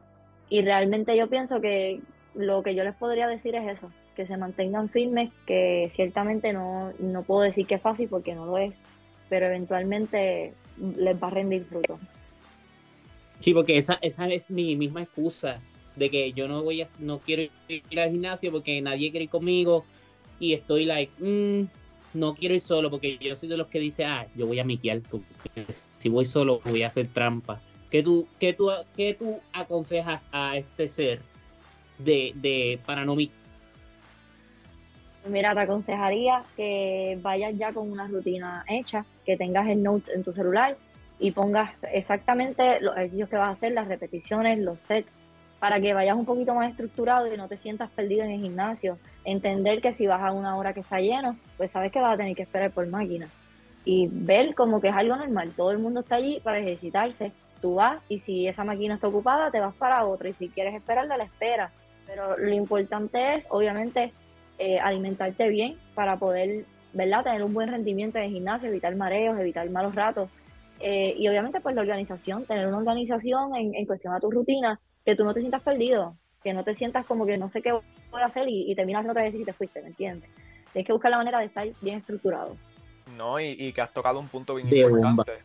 Y 0.50 0.62
realmente 0.62 1.16
yo 1.16 1.28
pienso 1.28 1.60
que 1.60 2.00
lo 2.34 2.62
que 2.62 2.74
yo 2.74 2.84
les 2.84 2.94
podría 2.94 3.26
decir 3.26 3.54
es 3.54 3.68
eso, 3.68 3.90
que 4.14 4.26
se 4.26 4.36
mantengan 4.36 4.88
firmes, 4.88 5.30
que 5.46 5.90
ciertamente 5.92 6.52
no, 6.52 6.92
no 6.98 7.22
puedo 7.22 7.42
decir 7.42 7.66
que 7.66 7.76
es 7.76 7.82
fácil 7.82 8.08
porque 8.08 8.34
no 8.34 8.46
lo 8.46 8.58
es, 8.58 8.74
pero 9.28 9.46
eventualmente 9.46 10.52
les 10.96 11.22
va 11.22 11.28
a 11.28 11.30
rendir 11.30 11.64
fruto. 11.64 11.98
Sí, 13.40 13.54
porque 13.54 13.78
esa, 13.78 13.98
esa 14.02 14.28
es 14.28 14.50
mi 14.50 14.76
misma 14.76 15.02
excusa 15.02 15.60
de 15.96 16.10
que 16.10 16.32
yo 16.32 16.46
no 16.46 16.62
voy 16.62 16.82
a, 16.82 16.86
no 16.98 17.18
quiero 17.18 17.50
ir 17.68 18.00
al 18.00 18.10
gimnasio 18.10 18.52
porque 18.52 18.80
nadie 18.80 19.10
quiere 19.10 19.24
ir 19.24 19.30
conmigo 19.30 19.84
y 20.40 20.54
estoy 20.54 20.86
like, 20.86 21.12
mm, 21.22 21.68
no 22.14 22.34
quiero 22.34 22.54
ir 22.56 22.60
solo 22.60 22.90
porque 22.90 23.18
yo 23.18 23.36
soy 23.36 23.48
de 23.48 23.56
los 23.56 23.68
que 23.68 23.78
dice, 23.78 24.04
ah, 24.04 24.26
yo 24.34 24.46
voy 24.46 24.58
a 24.58 24.64
miquear, 24.64 25.00
porque 25.02 25.66
si 25.98 26.08
voy 26.08 26.24
solo 26.24 26.60
voy 26.64 26.82
a 26.82 26.88
hacer 26.88 27.06
trampa. 27.08 27.60
¿Qué 27.90 28.02
tú, 28.02 28.26
qué 28.40 28.52
tú, 28.52 28.70
qué 28.96 29.14
tú 29.14 29.40
aconsejas 29.52 30.26
a 30.32 30.56
este 30.56 30.88
ser 30.88 31.20
de, 31.98 32.32
de 32.36 32.80
para 32.86 33.04
no 33.04 33.16
Mira, 35.28 35.54
te 35.54 35.60
aconsejaría 35.60 36.44
que 36.56 37.18
vayas 37.20 37.56
ya 37.58 37.72
con 37.72 37.90
una 37.90 38.08
rutina 38.08 38.64
hecha, 38.68 39.04
que 39.26 39.36
tengas 39.36 39.68
el 39.68 39.82
notes 39.82 40.08
en 40.08 40.24
tu 40.24 40.32
celular 40.32 40.78
y 41.18 41.32
pongas 41.32 41.72
exactamente 41.92 42.80
los 42.80 42.96
ejercicios 42.96 43.28
que 43.28 43.36
vas 43.36 43.48
a 43.48 43.50
hacer, 43.50 43.72
las 43.72 43.86
repeticiones, 43.86 44.58
los 44.58 44.80
sets, 44.80 45.20
para 45.60 45.80
que 45.80 45.94
vayas 45.94 46.16
un 46.16 46.24
poquito 46.24 46.54
más 46.54 46.70
estructurado 46.70 47.32
y 47.32 47.36
no 47.36 47.46
te 47.46 47.56
sientas 47.56 47.90
perdido 47.90 48.24
en 48.24 48.32
el 48.32 48.40
gimnasio. 48.40 48.98
Entender 49.24 49.80
que 49.80 49.94
si 49.94 50.08
vas 50.08 50.22
a 50.22 50.32
una 50.32 50.56
hora 50.56 50.72
que 50.72 50.80
está 50.80 50.98
lleno, 50.98 51.36
pues 51.56 51.70
sabes 51.70 51.92
que 51.92 52.00
vas 52.00 52.14
a 52.14 52.16
tener 52.16 52.34
que 52.34 52.42
esperar 52.42 52.72
por 52.72 52.86
máquina. 52.88 53.28
Y 53.84 54.08
ver 54.10 54.54
como 54.54 54.80
que 54.80 54.88
es 54.88 54.94
algo 54.94 55.14
normal, 55.16 55.52
todo 55.56 55.70
el 55.70 55.78
mundo 55.78 56.00
está 56.00 56.16
allí 56.16 56.40
para 56.42 56.58
ejercitarse 56.58 57.32
tú 57.60 57.74
vas 57.74 58.02
y 58.08 58.18
si 58.18 58.46
esa 58.48 58.64
máquina 58.64 58.94
está 58.94 59.08
ocupada, 59.08 59.50
te 59.50 59.60
vas 59.60 59.74
para 59.74 60.04
otra 60.04 60.28
y 60.28 60.32
si 60.32 60.48
quieres 60.48 60.74
esperarla, 60.74 61.16
la 61.16 61.24
esperas. 61.24 61.70
Pero 62.06 62.36
lo 62.36 62.52
importante 62.54 63.34
es, 63.34 63.46
obviamente, 63.50 64.12
eh, 64.58 64.78
alimentarte 64.78 65.48
bien 65.48 65.78
para 65.94 66.16
poder, 66.16 66.64
¿verdad?, 66.92 67.24
tener 67.24 67.42
un 67.42 67.54
buen 67.54 67.70
rendimiento 67.70 68.18
en 68.18 68.24
el 68.24 68.30
gimnasio, 68.32 68.68
evitar 68.68 68.94
mareos, 68.96 69.38
evitar 69.38 69.68
malos 69.70 69.94
ratos. 69.94 70.28
Eh, 70.80 71.14
y 71.16 71.28
obviamente, 71.28 71.60
pues 71.60 71.74
la 71.74 71.82
organización, 71.82 72.46
tener 72.46 72.66
una 72.66 72.78
organización 72.78 73.54
en, 73.54 73.86
cuestión 73.86 74.14
a 74.14 74.20
tu 74.20 74.30
rutina, 74.30 74.80
que 75.04 75.16
tú 75.16 75.24
no 75.24 75.34
te 75.34 75.40
sientas 75.40 75.62
perdido, 75.62 76.16
que 76.42 76.54
no 76.54 76.64
te 76.64 76.74
sientas 76.74 77.06
como 77.06 77.26
que 77.26 77.38
no 77.38 77.48
sé 77.48 77.62
qué 77.62 77.72
voy 77.72 78.22
a 78.22 78.26
hacer 78.26 78.48
y, 78.48 78.70
y 78.70 78.74
terminas 78.74 79.00
haciendo 79.00 79.12
otra 79.12 79.24
vez 79.24 79.34
y 79.34 79.44
te 79.44 79.52
fuiste, 79.52 79.82
¿me 79.82 79.88
entiendes? 79.88 80.30
Tienes 80.72 80.86
que 80.86 80.92
buscar 80.92 81.10
la 81.10 81.18
manera 81.18 81.40
de 81.40 81.46
estar 81.46 81.66
bien 81.80 81.98
estructurado. 81.98 82.56
No, 83.16 83.40
y, 83.40 83.72
que 83.72 83.80
has 83.80 83.92
tocado 83.92 84.20
un 84.20 84.28
punto 84.28 84.54
bien 84.54 84.68
importante 84.68 85.42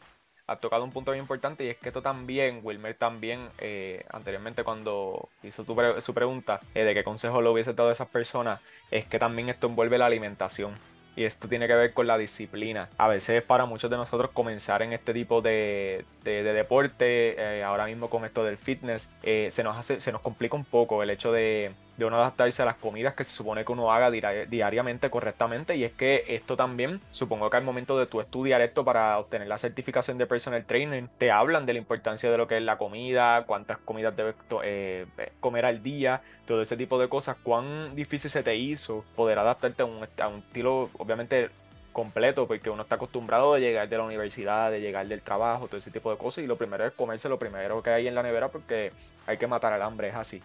ha 0.47 0.57
tocado 0.57 0.83
un 0.83 0.91
punto 0.91 1.11
muy 1.11 1.19
importante 1.19 1.65
y 1.65 1.69
es 1.69 1.77
que 1.77 1.89
esto 1.89 2.01
también, 2.01 2.59
Wilmer 2.63 2.95
también, 2.95 3.49
eh, 3.57 4.03
anteriormente 4.09 4.63
cuando 4.63 5.29
hizo 5.43 5.65
su 5.99 6.13
pregunta 6.13 6.61
eh, 6.75 6.83
de 6.83 6.93
qué 6.93 7.03
consejo 7.03 7.41
le 7.41 7.49
hubiese 7.49 7.73
dado 7.73 7.89
a 7.89 7.93
esas 7.93 8.09
personas, 8.09 8.61
es 8.91 9.05
que 9.05 9.17
también 9.17 9.49
esto 9.49 9.67
envuelve 9.67 9.97
la 9.97 10.05
alimentación. 10.05 10.75
Y 11.15 11.23
esto 11.23 11.47
tiene 11.47 11.67
que 11.67 11.75
ver 11.75 11.93
con 11.93 12.07
la 12.07 12.17
disciplina. 12.17 12.89
A 12.97 13.07
veces 13.07 13.41
para 13.43 13.65
muchos 13.65 13.89
de 13.89 13.97
nosotros 13.97 14.31
comenzar 14.33 14.81
en 14.81 14.93
este 14.93 15.13
tipo 15.13 15.41
de, 15.41 16.05
de, 16.23 16.43
deporte, 16.43 17.35
eh, 17.37 17.63
ahora 17.63 17.85
mismo 17.85 18.09
con 18.09 18.25
esto 18.25 18.43
del 18.43 18.57
fitness, 18.57 19.09
se, 19.23 19.63
nos 19.63 19.77
hace, 19.77 20.01
se 20.01 20.11
nos 20.11 20.21
complica 20.21 20.55
un 20.55 20.65
poco 20.65 21.01
el 21.03 21.09
hecho 21.09 21.31
de, 21.31 21.71
de 21.97 22.05
uno 22.05 22.17
adaptarse 22.17 22.61
a 22.61 22.65
las 22.65 22.75
comidas 22.75 23.13
que 23.13 23.23
se 23.23 23.31
supone 23.31 23.63
que 23.63 23.71
uno 23.71 23.91
haga 23.91 24.11
diariamente 24.11 25.09
correctamente. 25.09 25.75
Y 25.75 25.83
es 25.83 25.93
que 25.93 26.25
esto 26.27 26.55
también, 26.55 27.01
supongo 27.11 27.49
que 27.49 27.57
al 27.57 27.63
momento 27.63 27.97
de 27.97 28.05
tú 28.05 28.21
estudiar 28.21 28.61
esto 28.61 28.83
para 28.83 29.17
obtener 29.17 29.47
la 29.47 29.57
certificación 29.57 30.17
de 30.17 30.25
personal 30.25 30.65
trainer, 30.65 31.07
te 31.17 31.31
hablan 31.31 31.65
de 31.65 31.73
la 31.73 31.79
importancia 31.79 32.29
de 32.29 32.37
lo 32.37 32.47
que 32.47 32.57
es 32.57 32.63
la 32.63 32.77
comida, 32.77 33.45
cuántas 33.45 33.77
comidas 33.79 34.15
debes 34.15 34.35
eh, 34.63 35.05
comer 35.39 35.65
al 35.65 35.81
día, 35.81 36.21
todo 36.45 36.61
ese 36.61 36.77
tipo 36.77 36.99
de 36.99 37.07
cosas. 37.07 37.37
¿Cuán 37.41 37.95
difícil 37.95 38.29
se 38.29 38.43
te 38.43 38.55
hizo 38.55 39.05
poder 39.15 39.39
adaptarte 39.39 39.83
a 39.83 39.85
un, 39.85 40.07
a 40.19 40.27
un 40.27 40.39
estilo, 40.39 40.89
obviamente, 40.97 41.49
completo, 41.93 42.45
porque 42.45 42.69
uno 42.69 42.83
está 42.83 42.95
acostumbrado 42.95 43.53
a 43.53 43.59
llegar 43.59 43.87
de 43.87 43.97
la 43.97 44.03
universidad, 44.03 44.69
de 44.69 44.81
llegar 44.81 45.07
del 45.07 45.21
trabajo, 45.21 45.67
todo 45.67 45.77
ese 45.77 45.91
tipo 45.91 46.11
de 46.11 46.17
cosas, 46.17 46.43
y 46.43 46.47
lo 46.47 46.57
primero 46.57 46.85
es 46.85 46.91
comerse 46.91 47.29
lo 47.29 47.39
primero 47.39 47.81
que 47.81 47.89
hay 47.89 48.05
en 48.09 48.15
la 48.15 48.21
nevera 48.21 48.49
porque 48.49 48.91
hay 49.25 49.37
que 49.37 49.47
matar 49.47 49.71
al 49.71 49.81
hambre, 49.81 50.09
es 50.09 50.15
así 50.15 50.41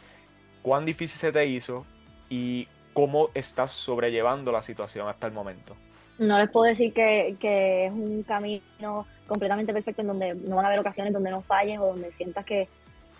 cuán 0.62 0.85
difícil 0.85 1.19
se 1.19 1.33
te 1.33 1.47
hizo 1.47 1.85
y 2.29 2.69
cómo 2.93 3.31
estás 3.35 3.73
sobrellevando 3.73 4.52
la 4.52 4.62
situación 4.62 5.09
hasta 5.09 5.26
el 5.26 5.33
momento. 5.33 5.76
No 6.19 6.38
les 6.38 6.50
puedo 6.50 6.67
decir 6.67 6.93
que, 6.93 7.37
que, 7.40 7.87
es 7.87 7.93
un 7.93 8.23
camino 8.25 9.07
completamente 9.26 9.73
perfecto 9.73 10.02
en 10.02 10.09
donde 10.09 10.35
no 10.35 10.57
van 10.57 10.67
a 10.67 10.69
haber 10.69 10.81
ocasiones 10.81 11.12
donde 11.12 11.31
no 11.31 11.40
falles 11.40 11.79
o 11.79 11.87
donde 11.87 12.12
sientas 12.12 12.45
que, 12.45 12.69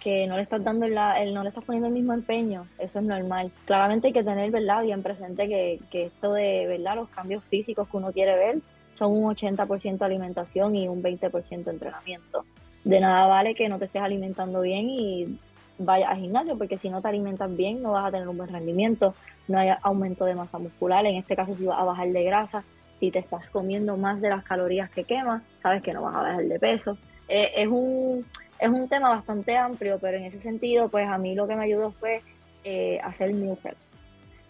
que 0.00 0.26
no 0.26 0.37
le 0.37 0.42
estás 0.42 0.62
dando 0.62 0.85
el, 0.85 0.94
no 1.32 1.42
le 1.42 1.49
estás 1.49 1.64
poniendo 1.64 1.88
el 1.88 1.94
mismo 1.94 2.12
empeño. 2.12 2.66
Eso 2.78 2.99
es 2.99 3.04
normal. 3.04 3.52
Claramente 3.64 4.09
hay 4.09 4.12
que 4.12 4.23
tener 4.25 4.50
verdad 4.50 4.82
bien 4.82 5.02
presente 5.02 5.49
que, 5.49 5.80
que 5.90 6.06
esto 6.06 6.35
de 6.35 6.66
verdad 6.66 6.97
los 6.97 7.09
cambios 7.09 7.42
físicos 7.44 7.88
que 7.88 7.97
uno 7.97 8.12
quiere 8.12 8.37
ver 8.37 8.59
son 8.94 9.12
un 9.12 9.35
80% 9.35 10.02
alimentación 10.02 10.76
y 10.76 10.88
un 10.88 11.02
20% 11.02 11.68
entrenamiento. 11.68 12.44
de 12.85 13.00
nada 13.00 13.26
vale 13.26 13.54
que 13.54 13.68
no 13.68 13.78
te 13.78 13.87
estés 13.87 14.02
alimentando 14.02 14.61
bien 14.61 14.90
y 14.90 15.38
vayas 15.80 16.10
al 16.10 16.18
gimnasio, 16.18 16.56
porque 16.56 16.76
si 16.76 16.90
no 16.90 17.00
te 17.00 17.08
alimentas 17.08 17.54
bien 17.56 17.82
no 17.82 17.92
vas 17.92 18.06
a 18.06 18.10
tener 18.10 18.28
un 18.28 18.37
buen 18.37 18.50
rendimiento, 18.50 19.14
no 19.49 19.58
hay 19.58 19.70
aumento 19.82 20.25
de 20.25 20.34
masa 20.34 20.58
muscular, 20.58 21.04
en 21.06 21.16
este 21.16 21.34
caso 21.34 21.54
si 21.54 21.64
vas 21.64 21.78
a 21.78 21.84
bajar 21.84 22.08
de 22.08 22.22
grasa, 22.22 22.64
si 22.92 23.10
te 23.10 23.18
estás 23.18 23.50
comiendo 23.50 23.96
más 23.96 24.20
de 24.20 24.28
las 24.28 24.44
calorías 24.44 24.90
que 24.90 25.04
quemas, 25.04 25.42
sabes 25.56 25.82
que 25.82 25.92
no 25.92 26.02
vas 26.02 26.14
a 26.16 26.22
bajar 26.22 26.44
de 26.44 26.58
peso. 26.58 26.99
Eh, 27.28 27.50
es, 27.56 27.66
un, 27.66 28.26
es 28.58 28.68
un 28.68 28.88
tema 28.88 29.08
bastante 29.08 29.56
amplio, 29.56 29.99
pero 29.99 30.18
en 30.18 30.25
ese 30.25 30.38
sentido, 30.38 30.88
pues 30.88 31.06
a 31.08 31.16
mí 31.16 31.34
lo 31.34 31.49
que 31.49 31.56
me 31.56 31.64
ayudó 31.64 31.92
fue 31.92 32.22
eh, 32.62 33.00
hacer 33.02 33.32
meal 33.32 33.56
preps. 33.56 33.94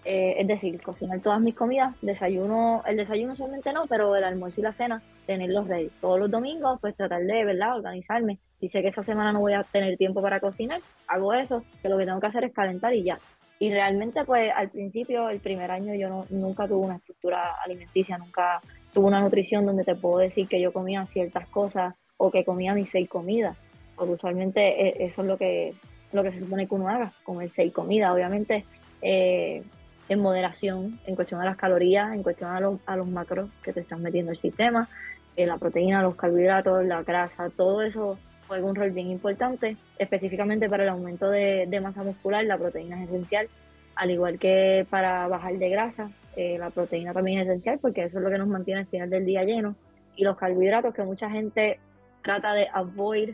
Eh, 0.04 0.36
es 0.38 0.48
decir, 0.48 0.82
cocinar 0.82 1.20
todas 1.20 1.40
mis 1.40 1.54
comidas, 1.54 1.94
desayuno, 2.00 2.82
el 2.86 2.96
desayuno 2.96 3.36
solamente 3.36 3.72
no, 3.72 3.86
pero 3.86 4.16
el 4.16 4.24
almuerzo 4.24 4.60
y 4.60 4.64
la 4.64 4.72
cena, 4.72 5.02
tenerlos 5.26 5.68
ready. 5.68 5.90
Todos 6.00 6.18
los 6.18 6.30
domingos, 6.30 6.78
pues 6.80 6.96
tratar 6.96 7.22
de, 7.22 7.44
¿verdad?, 7.44 7.76
organizarme. 7.76 8.38
Si 8.60 8.68
sé 8.68 8.82
que 8.82 8.88
esa 8.88 9.02
semana 9.02 9.32
no 9.32 9.40
voy 9.40 9.54
a 9.54 9.62
tener 9.62 9.96
tiempo 9.96 10.20
para 10.20 10.38
cocinar, 10.38 10.82
hago 11.08 11.32
eso, 11.32 11.64
que 11.82 11.88
lo 11.88 11.96
que 11.96 12.04
tengo 12.04 12.20
que 12.20 12.26
hacer 12.26 12.44
es 12.44 12.52
calentar 12.52 12.92
y 12.92 13.02
ya. 13.02 13.18
Y 13.58 13.70
realmente, 13.70 14.22
pues 14.26 14.52
al 14.54 14.68
principio, 14.68 15.30
el 15.30 15.40
primer 15.40 15.70
año, 15.70 15.94
yo 15.94 16.10
no, 16.10 16.26
nunca 16.28 16.68
tuve 16.68 16.84
una 16.84 16.96
estructura 16.96 17.54
alimenticia, 17.64 18.18
nunca 18.18 18.60
tuve 18.92 19.06
una 19.06 19.22
nutrición 19.22 19.64
donde 19.64 19.82
te 19.84 19.94
puedo 19.94 20.18
decir 20.18 20.46
que 20.46 20.60
yo 20.60 20.74
comía 20.74 21.06
ciertas 21.06 21.48
cosas 21.48 21.94
o 22.18 22.30
que 22.30 22.44
comía 22.44 22.74
mis 22.74 22.90
seis 22.90 23.08
comidas. 23.08 23.56
Porque 23.96 24.12
usualmente 24.12 24.88
eh, 24.88 25.06
eso 25.06 25.22
es 25.22 25.26
lo 25.26 25.38
que, 25.38 25.72
lo 26.12 26.22
que 26.22 26.30
se 26.30 26.40
supone 26.40 26.68
que 26.68 26.74
uno 26.74 26.90
haga, 26.90 27.14
comer 27.24 27.50
seis 27.50 27.72
comidas. 27.72 28.12
Obviamente, 28.12 28.66
eh, 29.00 29.62
en 30.10 30.20
moderación 30.20 31.00
en 31.06 31.14
cuestión 31.16 31.40
a 31.40 31.46
las 31.46 31.56
calorías, 31.56 32.12
en 32.12 32.22
cuestión 32.22 32.50
a 32.50 32.60
los, 32.60 32.78
a 32.84 32.94
los 32.94 33.08
macros 33.08 33.48
que 33.62 33.72
te 33.72 33.80
están 33.80 34.02
metiendo 34.02 34.32
el 34.32 34.36
sistema, 34.36 34.86
eh, 35.34 35.46
la 35.46 35.56
proteína, 35.56 36.02
los 36.02 36.14
carbohidratos, 36.14 36.84
la 36.84 37.02
grasa, 37.02 37.48
todo 37.48 37.80
eso 37.80 38.18
juega 38.50 38.66
un 38.66 38.74
rol 38.74 38.90
bien 38.90 39.12
importante, 39.12 39.76
específicamente 39.96 40.68
para 40.68 40.82
el 40.82 40.88
aumento 40.88 41.30
de, 41.30 41.80
masa 41.80 42.02
muscular, 42.02 42.44
la 42.44 42.58
proteína 42.58 43.00
es 43.00 43.08
esencial, 43.08 43.48
al 43.94 44.10
igual 44.10 44.40
que 44.40 44.84
para 44.90 45.28
bajar 45.28 45.56
de 45.56 45.68
grasa, 45.68 46.10
eh, 46.34 46.58
la 46.58 46.70
proteína 46.70 47.12
también 47.12 47.38
es 47.38 47.46
esencial 47.46 47.78
porque 47.80 48.02
eso 48.02 48.18
es 48.18 48.24
lo 48.24 48.28
que 48.28 48.38
nos 48.38 48.48
mantiene 48.48 48.80
al 48.80 48.86
final 48.88 49.08
del 49.08 49.24
día 49.24 49.44
lleno, 49.44 49.76
y 50.16 50.24
los 50.24 50.36
carbohidratos 50.36 50.92
que 50.92 51.04
mucha 51.04 51.30
gente 51.30 51.78
trata 52.24 52.52
de 52.54 52.66
avoid 52.74 53.30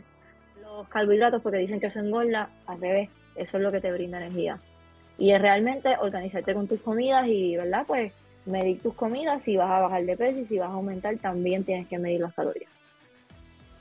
los 0.61 0.87
carbohidratos 0.87 1.41
porque 1.41 1.57
dicen 1.57 1.79
que 1.79 1.87
eso 1.87 1.99
engorda, 1.99 2.51
al 2.67 2.79
revés, 2.79 3.09
eso 3.35 3.57
es 3.57 3.63
lo 3.63 3.71
que 3.71 3.81
te 3.81 3.91
brinda 3.91 4.19
energía. 4.19 4.59
Y 5.17 5.31
es 5.31 5.41
realmente 5.41 5.95
organizarte 5.99 6.53
con 6.53 6.67
tus 6.67 6.79
comidas 6.81 7.25
y, 7.25 7.57
¿verdad? 7.57 7.85
Pues 7.87 8.13
medir 8.45 8.83
tus 8.83 8.93
comidas, 8.93 9.41
si 9.41 9.57
vas 9.57 9.71
a 9.71 9.79
bajar 9.79 10.05
de 10.05 10.15
peso 10.15 10.39
y 10.41 10.45
si 10.45 10.59
vas 10.59 10.69
a 10.69 10.73
aumentar, 10.73 11.17
también 11.17 11.63
tienes 11.63 11.87
que 11.87 11.97
medir 11.97 12.21
las 12.21 12.35
calorías. 12.35 12.76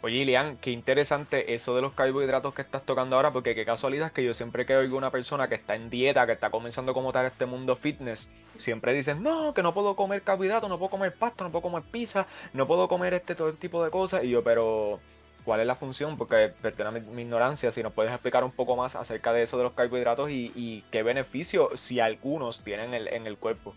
Oye, 0.07 0.19
Ilian, 0.19 0.57
qué 0.59 0.71
interesante 0.71 1.57
eso 1.57 1.75
de 1.75 1.83
los 1.83 1.93
carbohidratos 1.93 2.55
que 2.55 2.63
estás 2.63 2.85
tocando 2.85 3.17
ahora, 3.17 3.33
porque 3.33 3.57
qué 3.57 3.65
casualidad 3.65 4.13
que 4.13 4.23
yo 4.23 4.35
siempre 4.35 4.65
que 4.65 4.77
oigo 4.77 4.97
una 4.97 5.11
persona 5.11 5.49
que 5.49 5.57
está 5.57 5.75
en 5.75 5.91
dieta, 5.91 6.25
que 6.27 6.33
está 6.35 6.49
comenzando 6.49 6.95
como 6.95 7.11
tal 7.11 7.27
este 7.27 7.45
mundo 7.45 7.75
fitness, 7.75 8.31
siempre 8.57 8.95
dicen, 8.95 9.21
no, 9.21 9.53
que 9.53 9.65
no 9.65 9.75
puedo 9.75 9.97
comer 9.97 10.23
carbohidratos, 10.23 10.69
no 10.69 10.79
puedo 10.79 10.91
comer 10.91 11.13
pasta, 11.13 11.43
no 11.43 11.51
puedo 11.51 11.63
comer 11.63 11.83
pizza, 11.91 12.29
no 12.53 12.69
puedo 12.69 12.87
comer 12.87 13.15
este 13.15 13.35
todo 13.35 13.49
el 13.49 13.57
tipo 13.57 13.83
de 13.83 13.91
cosas. 13.91 14.23
Y 14.23 14.29
yo, 14.29 14.45
pero 14.45 15.01
cuál 15.45 15.59
es 15.59 15.67
la 15.67 15.75
función, 15.75 16.17
porque 16.17 16.53
perdona 16.63 16.93
mi, 16.93 17.23
ignorancia, 17.23 17.73
si 17.73 17.83
nos 17.83 17.93
puedes 17.93 18.13
explicar 18.13 18.45
un 18.45 18.53
poco 18.53 18.77
más 18.77 18.95
acerca 18.95 19.33
de 19.33 19.43
eso 19.43 19.59
de 19.59 19.65
los 19.65 19.73
carbohidratos 19.73 20.31
y, 20.31 20.85
qué 20.93 21.03
beneficio, 21.03 21.71
si 21.75 21.99
algunos 21.99 22.63
tienen 22.63 22.95
en 22.95 23.27
el 23.27 23.37
cuerpo. 23.39 23.75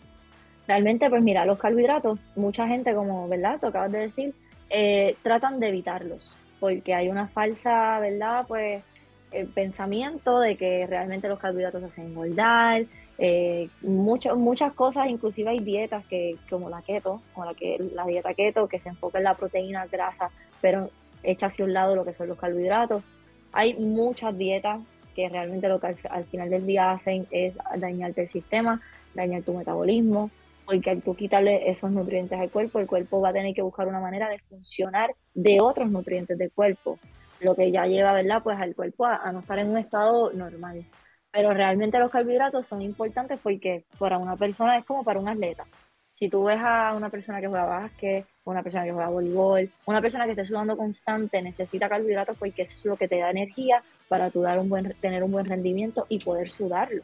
Realmente, 0.67 1.09
pues 1.09 1.23
mira, 1.23 1.43
los 1.45 1.57
carbohidratos, 1.57 2.19
mucha 2.35 2.67
gente, 2.67 2.93
como, 2.93 3.27
¿verdad? 3.27 3.57
Tú 3.59 3.65
acabas 3.65 3.91
de 3.91 4.01
decir, 4.01 4.35
eh, 4.69 5.15
tratan 5.23 5.59
de 5.59 5.69
evitarlos, 5.69 6.35
porque 6.59 6.93
hay 6.93 7.09
una 7.09 7.27
falsa, 7.27 7.99
¿verdad? 7.99 8.45
Pues 8.47 8.83
el 9.31 9.45
eh, 9.45 9.49
pensamiento 9.53 10.39
de 10.39 10.55
que 10.57 10.87
realmente 10.87 11.27
los 11.27 11.39
carbohidratos 11.39 11.83
hacen 11.83 12.07
engordar, 12.07 12.85
eh, 13.21 13.67
muchas 13.81 14.73
cosas, 14.73 15.09
inclusive 15.09 15.49
hay 15.49 15.59
dietas 15.59 16.05
que, 16.05 16.37
como 16.49 16.69
la 16.69 16.81
keto, 16.81 17.21
como 17.33 17.45
la, 17.45 17.53
que, 17.53 17.77
la 17.93 18.05
dieta 18.05 18.33
keto, 18.33 18.67
que 18.67 18.79
se 18.79 18.89
enfoca 18.89 19.17
en 19.17 19.25
la 19.25 19.33
proteína, 19.33 19.87
grasa, 19.87 20.29
pero 20.61 20.89
echa 21.21 21.47
hacia 21.47 21.65
un 21.65 21.73
lado 21.73 21.95
lo 21.95 22.05
que 22.05 22.13
son 22.13 22.29
los 22.29 22.37
carbohidratos. 22.37 23.03
Hay 23.51 23.75
muchas 23.75 24.37
dietas 24.37 24.79
que 25.15 25.27
realmente 25.27 25.67
lo 25.67 25.81
que 25.81 25.97
al, 26.09 26.25
final 26.25 26.49
del 26.49 26.65
día 26.65 26.91
hacen 26.91 27.27
es 27.31 27.53
dañarte 27.75 28.21
el 28.21 28.29
sistema, 28.29 28.81
dañar 29.13 29.41
tu 29.41 29.53
metabolismo, 29.53 30.31
porque 30.69 30.91
al 30.91 31.01
tú 31.01 31.15
quitarle 31.15 31.67
esos 31.71 31.89
nutrientes 31.89 32.39
al 32.39 32.51
cuerpo, 32.51 32.77
el 32.77 32.85
cuerpo 32.85 33.19
va 33.19 33.29
a 33.29 33.33
tener 33.33 33.55
que 33.55 33.63
buscar 33.63 33.87
una 33.87 33.99
manera 33.99 34.29
de 34.29 34.37
funcionar 34.37 35.15
de 35.33 35.59
otros 35.59 35.89
nutrientes 35.89 36.37
del 36.37 36.51
cuerpo, 36.51 36.99
lo 37.39 37.55
que 37.55 37.71
ya 37.71 37.87
lleva, 37.87 38.13
¿verdad? 38.13 38.43
Pues 38.43 38.55
al 38.59 38.75
cuerpo 38.75 39.07
a, 39.07 39.31
no 39.31 39.39
estar 39.39 39.57
en 39.57 39.69
un 39.69 39.79
estado 39.79 40.31
normal. 40.31 40.85
Pero 41.31 41.55
realmente 41.55 41.97
los 41.97 42.11
carbohidratos 42.11 42.67
son 42.67 42.83
importantes 42.83 43.39
porque 43.41 43.85
para 43.97 44.19
una 44.19 44.35
persona 44.35 44.77
es 44.77 44.85
como 44.85 45.03
para 45.03 45.19
un 45.19 45.27
atleta. 45.27 45.65
Si 46.13 46.29
tú 46.29 46.43
ves 46.43 46.59
a 46.61 46.93
una 46.95 47.09
persona 47.09 47.41
que 47.41 47.47
juega 47.47 47.65
básquet, 47.65 48.27
una 48.43 48.61
persona 48.61 48.83
que 48.83 48.91
juega 48.91 49.09
voleibol, 49.09 49.71
una 49.87 50.01
persona 50.01 50.25
que 50.25 50.31
esté 50.31 50.45
sudando 50.45 50.77
constante, 50.77 51.41
necesita 51.41 51.89
carbohidratos 51.89 52.37
porque 52.37 52.61
eso 52.61 52.75
es 52.75 52.85
lo 52.85 52.95
que 52.95 53.07
te 53.07 53.17
da 53.17 53.31
energía 53.31 53.81
para 54.07 54.29
tú 54.29 54.41
dar 54.41 54.59
un 54.59 54.69
buen, 54.69 54.93
tener 55.01 55.23
un 55.23 55.31
buen 55.31 55.45
rendimiento 55.45 56.05
y 56.09 56.19
poder 56.19 56.51
sudarlo. 56.51 57.01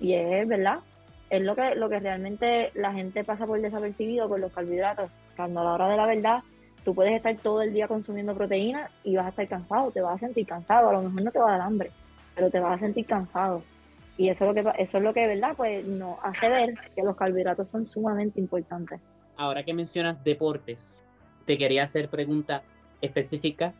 Y 0.00 0.14
es 0.14 0.48
verdad, 0.48 0.80
es 1.36 1.42
lo 1.42 1.54
que, 1.54 1.74
lo 1.74 1.88
que 1.88 2.00
realmente 2.00 2.70
la 2.74 2.92
gente 2.92 3.24
pasa 3.24 3.46
por 3.46 3.60
desapercibido 3.60 4.28
con 4.28 4.40
los 4.40 4.52
carbohidratos. 4.52 5.10
Cuando 5.36 5.60
a 5.60 5.64
la 5.64 5.72
hora 5.74 5.88
de 5.88 5.96
la 5.96 6.06
verdad, 6.06 6.42
tú 6.84 6.94
puedes 6.94 7.14
estar 7.14 7.34
todo 7.36 7.62
el 7.62 7.72
día 7.72 7.88
consumiendo 7.88 8.34
proteína 8.34 8.90
y 9.02 9.16
vas 9.16 9.26
a 9.26 9.30
estar 9.30 9.48
cansado, 9.48 9.90
te 9.90 10.00
vas 10.00 10.16
a 10.16 10.26
sentir 10.26 10.46
cansado, 10.46 10.90
a 10.90 10.92
lo 10.92 11.02
mejor 11.02 11.22
no 11.22 11.30
te 11.30 11.38
va 11.38 11.48
a 11.48 11.58
dar 11.58 11.60
hambre, 11.62 11.90
pero 12.34 12.50
te 12.50 12.60
vas 12.60 12.74
a 12.74 12.78
sentir 12.78 13.06
cansado. 13.06 13.62
Y 14.16 14.28
eso 14.28 14.44
es 14.44 14.54
lo 14.54 14.62
que, 14.72 14.82
eso 14.82 14.98
es 14.98 15.04
lo 15.04 15.12
que 15.12 15.26
¿verdad? 15.26 15.54
Pues 15.56 15.84
nos 15.86 16.18
hace 16.22 16.48
ver 16.48 16.74
que 16.94 17.02
los 17.02 17.16
carbohidratos 17.16 17.68
son 17.68 17.84
sumamente 17.84 18.38
importantes. 18.38 19.00
Ahora 19.36 19.64
que 19.64 19.74
mencionas 19.74 20.22
deportes, 20.22 20.96
te 21.46 21.58
quería 21.58 21.84
hacer 21.84 22.08
pregunta 22.08 22.62
específica. 23.00 23.72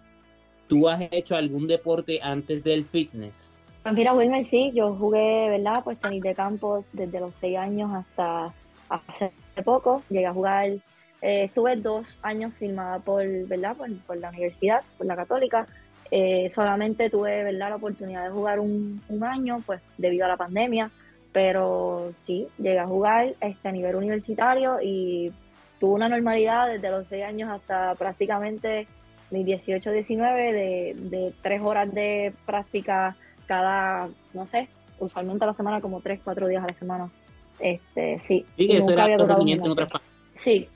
¿Tú 0.66 0.88
has 0.88 1.02
hecho 1.12 1.36
algún 1.36 1.68
deporte 1.68 2.20
antes 2.22 2.64
del 2.64 2.84
fitness? 2.84 3.53
Pues 3.84 3.94
mira, 3.94 4.14
Wilmer, 4.14 4.42
sí, 4.44 4.72
yo 4.74 4.94
jugué, 4.94 5.50
¿verdad? 5.50 5.84
Pues 5.84 6.00
tenis 6.00 6.22
de 6.22 6.34
campo 6.34 6.86
desde 6.94 7.20
los 7.20 7.36
seis 7.36 7.58
años 7.58 7.90
hasta 7.92 8.50
hace 8.88 9.30
poco. 9.62 10.02
Llegué 10.08 10.24
a 10.24 10.32
jugar, 10.32 10.68
eh, 10.70 10.80
estuve 11.20 11.76
dos 11.76 12.18
años 12.22 12.54
filmada 12.54 13.00
por, 13.00 13.22
¿verdad? 13.46 13.76
Por, 13.76 14.16
la 14.16 14.30
universidad, 14.30 14.80
por 14.96 15.06
la 15.06 15.14
católica 15.14 15.66
eh, 16.10 16.48
solamente 16.48 17.10
tuve 17.10 17.44
¿verdad? 17.44 17.68
la 17.68 17.76
oportunidad 17.76 18.24
de 18.24 18.30
jugar 18.30 18.58
un, 18.58 19.02
año, 19.20 19.62
pues 19.66 19.82
debido 19.98 20.24
a 20.24 20.28
la 20.28 20.38
pandemia, 20.38 20.90
pero 21.32 22.10
sí, 22.14 22.48
llegué 22.56 22.78
a 22.78 22.86
jugar 22.86 23.34
este, 23.42 23.68
a 23.68 23.72
nivel 23.72 23.96
universitario 23.96 24.78
y 24.82 25.30
tuve 25.78 25.92
una 25.92 26.08
normalidad 26.08 26.68
desde 26.68 26.90
los 26.90 27.06
6 27.08 27.22
años 27.22 27.50
hasta 27.50 27.94
prácticamente 27.96 28.86
mis 29.30 29.44
18, 29.44 29.90
19, 29.90 30.52
de, 30.54 30.94
de 30.96 31.34
tres 31.42 31.60
horas 31.60 31.92
de 31.92 32.32
práctica 32.46 33.14
cada, 33.46 34.08
no 34.32 34.46
sé, 34.46 34.68
usualmente 34.98 35.44
a 35.44 35.48
la 35.48 35.54
semana, 35.54 35.80
como 35.80 36.00
tres, 36.00 36.20
cuatro 36.22 36.46
días 36.48 36.64
a 36.64 36.68
la 36.68 36.74
semana. 36.74 37.10
Este, 37.58 38.18
sí. 38.18 38.44
Y 38.56 38.76
eso 38.76 38.90
era 38.90 39.06
rendimiento 39.16 39.66
en 39.66 39.72
otras 39.72 39.90
Sí, 40.34 40.68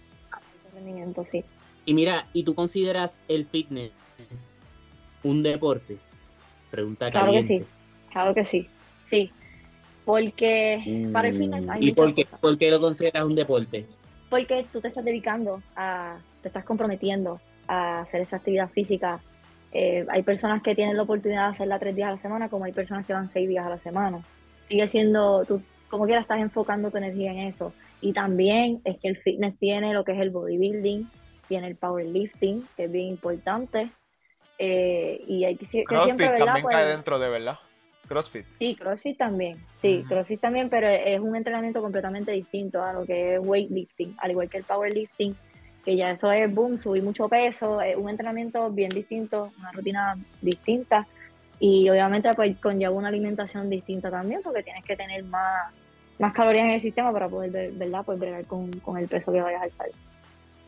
rendimiento, 0.74 1.24
sí. 1.24 1.44
Y 1.84 1.94
mira, 1.94 2.26
¿y 2.32 2.44
tú 2.44 2.54
consideras 2.54 3.18
el 3.28 3.46
fitness 3.46 3.92
un 5.22 5.42
deporte? 5.42 5.98
Pregunta 6.70 7.10
Claro 7.10 7.32
que 7.32 7.42
sí, 7.42 7.64
claro 8.10 8.34
que 8.34 8.44
sí, 8.44 8.68
sí. 9.08 9.30
Porque 10.04 11.10
para 11.12 11.28
el 11.28 11.36
fitness 11.36 11.68
hay 11.68 11.88
¿Y 11.88 11.92
por 11.92 12.14
qué, 12.14 12.26
por 12.40 12.56
qué 12.56 12.70
lo 12.70 12.80
consideras 12.80 13.24
un 13.24 13.34
deporte? 13.34 13.86
Porque 14.30 14.66
tú 14.72 14.80
te 14.80 14.88
estás 14.88 15.04
dedicando 15.04 15.62
a, 15.76 16.18
te 16.42 16.48
estás 16.48 16.64
comprometiendo 16.64 17.40
a 17.66 18.00
hacer 18.00 18.22
esa 18.22 18.36
actividad 18.36 18.70
física. 18.70 19.20
Eh, 19.72 20.06
hay 20.08 20.22
personas 20.22 20.62
que 20.62 20.74
tienen 20.74 20.96
la 20.96 21.02
oportunidad 21.02 21.46
de 21.46 21.50
hacerla 21.50 21.78
tres 21.78 21.94
días 21.94 22.08
a 22.08 22.12
la 22.12 22.18
semana, 22.18 22.48
como 22.48 22.64
hay 22.64 22.72
personas 22.72 23.06
que 23.06 23.12
van 23.12 23.28
seis 23.28 23.48
días 23.48 23.66
a 23.66 23.70
la 23.70 23.78
semana. 23.78 24.20
Sigue 24.62 24.86
siendo, 24.86 25.44
tú 25.44 25.62
como 25.88 26.04
quieras 26.04 26.22
estás 26.22 26.40
enfocando 26.40 26.90
tu 26.90 26.98
energía 26.98 27.32
en 27.32 27.38
eso. 27.38 27.72
Y 28.00 28.12
también 28.12 28.80
es 28.84 28.98
que 28.98 29.08
el 29.08 29.16
fitness 29.16 29.58
tiene 29.58 29.92
lo 29.92 30.04
que 30.04 30.12
es 30.12 30.20
el 30.20 30.30
bodybuilding, 30.30 31.10
tiene 31.48 31.66
el 31.66 31.76
powerlifting, 31.76 32.66
que 32.76 32.84
es 32.84 32.92
bien 32.92 33.08
importante, 33.08 33.90
eh, 34.58 35.22
y 35.26 35.44
hay 35.44 35.56
que, 35.56 35.84
CrossFit 35.84 36.36
también 36.36 36.44
cae 36.44 36.62
pues 36.62 36.86
dentro 36.88 37.18
de, 37.18 37.28
¿verdad? 37.28 37.58
CrossFit. 38.06 38.46
Sí, 38.58 38.74
CrossFit 38.74 39.18
también, 39.18 39.58
sí, 39.74 40.04
CrossFit 40.08 40.40
también, 40.40 40.68
pero 40.68 40.88
es 40.88 41.20
un 41.20 41.36
entrenamiento 41.36 41.82
completamente 41.82 42.32
distinto 42.32 42.82
a 42.82 42.92
lo 42.92 43.04
que 43.04 43.34
es 43.34 43.40
weightlifting, 43.40 44.16
al 44.18 44.30
igual 44.30 44.48
que 44.48 44.58
el 44.58 44.64
powerlifting, 44.64 45.36
que 45.84 45.96
ya 45.96 46.10
eso 46.10 46.30
es, 46.32 46.52
boom, 46.52 46.78
subir 46.78 47.02
mucho 47.02 47.28
peso, 47.28 47.80
es 47.80 47.96
un 47.96 48.10
entrenamiento 48.10 48.70
bien 48.70 48.90
distinto, 48.90 49.52
una 49.58 49.72
rutina 49.72 50.16
distinta, 50.40 51.06
y 51.60 51.88
obviamente 51.88 52.32
pues 52.34 52.56
conlleva 52.58 52.92
una 52.92 53.08
alimentación 53.08 53.68
distinta 53.70 54.10
también, 54.10 54.40
porque 54.42 54.62
tienes 54.62 54.84
que 54.84 54.96
tener 54.96 55.24
más, 55.24 55.72
más 56.18 56.32
calorías 56.32 56.66
en 56.66 56.70
el 56.72 56.80
sistema 56.80 57.12
para 57.12 57.28
poder, 57.28 57.72
¿verdad? 57.72 58.02
Pues 58.04 58.18
bregar 58.18 58.44
con, 58.44 58.70
con 58.80 58.98
el 58.98 59.08
peso 59.08 59.32
que 59.32 59.40
vayas 59.40 59.62
a 59.62 59.64
alzar. 59.64 59.88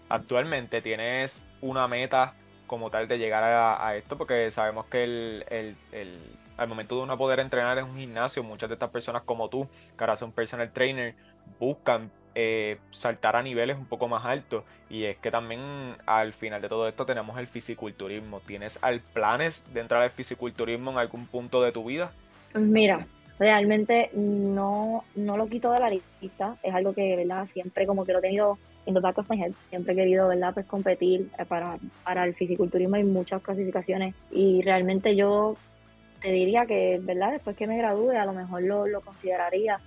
Actualmente 0.09 0.83
tienes 0.83 1.47
una 1.61 1.87
meta 1.87 2.35
como 2.71 2.88
tal 2.88 3.09
de 3.09 3.19
llegar 3.19 3.43
a, 3.43 3.97
esto? 3.97 4.17
Porque 4.17 4.52
sabemos 4.52 4.87
que 4.87 5.02
el, 5.02 6.17
al 6.57 6.69
momento 6.69 6.95
de 6.95 7.02
uno 7.02 7.19
poder 7.19 7.40
entrenar 7.40 7.76
en 7.79 7.85
un 7.85 7.97
gimnasio, 7.97 8.45
muchas 8.45 8.69
de 8.69 8.75
estas 8.75 8.90
personas 8.90 9.23
como 9.23 9.49
tú, 9.49 9.67
que 9.99 10.05
ahora 10.05 10.14
son 10.14 10.31
personal 10.31 10.71
trainer, 10.71 11.17
buscan 11.59 12.12
eh, 12.35 12.79
saltar 12.91 13.37
a 13.37 13.43
niveles 13.43 13.77
un 13.77 13.87
poco 13.87 14.09
más 14.09 14.25
altos. 14.25 14.65
Y 14.89 15.05
es 15.05 15.17
que 15.19 15.31
también 15.31 15.97
al 16.07 16.33
final 16.33 16.63
de 16.63 16.69
todo 16.69 16.89
esto 16.89 17.07
tenemos 17.07 17.39
el 17.39 17.47
fisiculturismo. 17.47 18.41
¿Tienes 18.41 18.81
planes 19.13 19.65
de 19.73 19.81
entrar 19.81 20.03
al 20.03 20.11
fisiculturismo 20.11 20.91
en 20.91 20.99
algún 20.99 21.27
punto 21.27 21.63
de 21.63 21.73
tu 21.73 21.85
vida? 21.85 22.13
Pues 22.53 22.65
mira, 22.65 23.07
realmente 23.39 24.11
no, 24.15 25.05
no 25.15 25.37
lo 25.37 25.49
quito 25.49 25.73
de 25.73 25.81
la 25.81 25.91
lista. 25.91 26.57
Es 26.63 26.75
algo 26.75 26.93
que, 26.93 27.17
¿verdad? 27.17 27.47
Siempre 27.47 27.87
como 27.87 28.05
que 28.05 28.13
lo 28.13 28.19
he 28.19 28.23
tenido 28.23 28.59
en 28.87 28.95
the 28.95 29.01
back 29.01 29.19
of 29.19 29.27
Siempre 29.69 29.93
he 29.93 29.97
querido, 29.97 30.29
¿verdad? 30.29 30.55
Pues 30.55 30.67
competir 30.67 31.29
eh, 31.39 31.45
para, 31.45 31.79
para 32.05 32.25
el 32.25 32.35
fisiculturismo 32.35 32.97
hay 32.97 33.05
muchas 33.05 33.43
clasificaciones. 33.43 34.15
Y 34.31 34.63
realmente 34.63 35.17
yo 35.17 35.57
te 36.21 36.31
diría 36.33 36.67
que, 36.67 37.01
¿verdad? 37.03 37.33
Después 37.33 37.57
que 37.57 37.67
me 37.67 37.79
gradúe, 37.79 38.11
a 38.11 38.27
lo 38.27 38.33
mejor 38.33 38.63
lo, 38.63 38.87
lo 38.87 39.01
consideraría. 39.01 39.81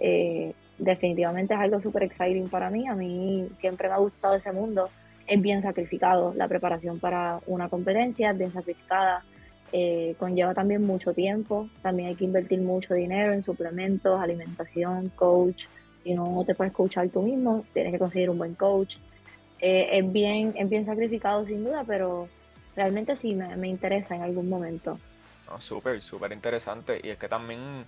Eh, 0.00 0.54
definitivamente 0.78 1.54
es 1.54 1.60
algo 1.60 1.80
súper 1.80 2.04
exciting 2.04 2.48
para 2.48 2.70
mí. 2.70 2.88
A 2.88 2.94
mí 2.94 3.48
siempre 3.54 3.88
me 3.88 3.94
ha 3.94 3.98
gustado 3.98 4.34
ese 4.34 4.50
mundo. 4.52 4.88
Es 5.26 5.40
bien 5.40 5.62
sacrificado. 5.62 6.34
La 6.34 6.48
preparación 6.48 6.98
para 6.98 7.40
una 7.46 7.68
competencia 7.68 8.30
es 8.30 8.38
bien 8.38 8.52
sacrificada. 8.52 9.22
Eh, 9.72 10.16
conlleva 10.18 10.54
también 10.54 10.82
mucho 10.82 11.12
tiempo. 11.12 11.68
También 11.82 12.08
hay 12.08 12.14
que 12.16 12.24
invertir 12.24 12.60
mucho 12.60 12.94
dinero 12.94 13.32
en 13.32 13.42
suplementos, 13.42 14.20
alimentación, 14.20 15.10
coach. 15.10 15.66
Si 16.02 16.14
no 16.14 16.42
te 16.46 16.54
puedes 16.54 16.72
coachar 16.72 17.08
tú 17.10 17.22
mismo, 17.22 17.64
tienes 17.74 17.92
que 17.92 17.98
conseguir 17.98 18.30
un 18.30 18.38
buen 18.38 18.54
coach. 18.54 18.96
Eh, 19.60 19.88
es, 19.92 20.12
bien, 20.12 20.54
es 20.56 20.68
bien 20.68 20.86
sacrificado 20.86 21.44
sin 21.44 21.62
duda, 21.62 21.84
pero 21.86 22.28
realmente 22.74 23.14
sí 23.14 23.34
me, 23.34 23.54
me 23.56 23.68
interesa 23.68 24.16
en 24.16 24.22
algún 24.22 24.48
momento. 24.48 24.98
súper, 25.58 26.00
súper 26.00 26.32
interesante. 26.32 26.98
Y 27.04 27.10
es 27.10 27.18
que 27.18 27.28
también 27.28 27.84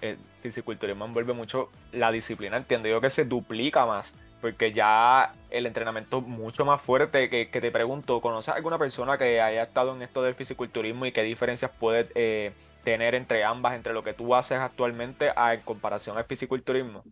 el 0.00 0.18
fisiculturismo 0.42 1.04
envuelve 1.04 1.32
mucho 1.32 1.70
la 1.92 2.10
disciplina, 2.10 2.56
entiendo 2.56 2.88
yo 2.88 3.00
que 3.00 3.10
se 3.10 3.24
duplica 3.24 3.86
más, 3.86 4.12
porque 4.40 4.72
ya 4.72 5.34
el 5.50 5.66
entrenamiento 5.66 6.18
es 6.18 6.26
mucho 6.26 6.64
más 6.64 6.80
fuerte 6.80 7.28
que, 7.28 7.46
te 7.46 7.70
pregunto, 7.70 8.20
¿conoces 8.20 8.54
alguna 8.54 8.78
persona 8.78 9.18
que 9.18 9.40
haya 9.40 9.62
estado 9.62 9.94
en 9.94 10.02
esto 10.02 10.22
del 10.22 10.34
fisiculturismo 10.34 11.06
y 11.06 11.12
qué 11.12 11.22
diferencias 11.22 11.70
puede 11.78 12.08
eh, 12.14 12.52
tener 12.84 13.14
entre 13.14 13.44
ambas, 13.44 13.74
entre 13.74 13.92
lo 13.92 14.02
que 14.02 14.14
tú 14.14 14.34
haces 14.34 14.58
actualmente 14.58 15.30
en 15.36 15.60
comparación 15.60 16.16
al 16.16 16.24
fisiculturismo? 16.24 17.04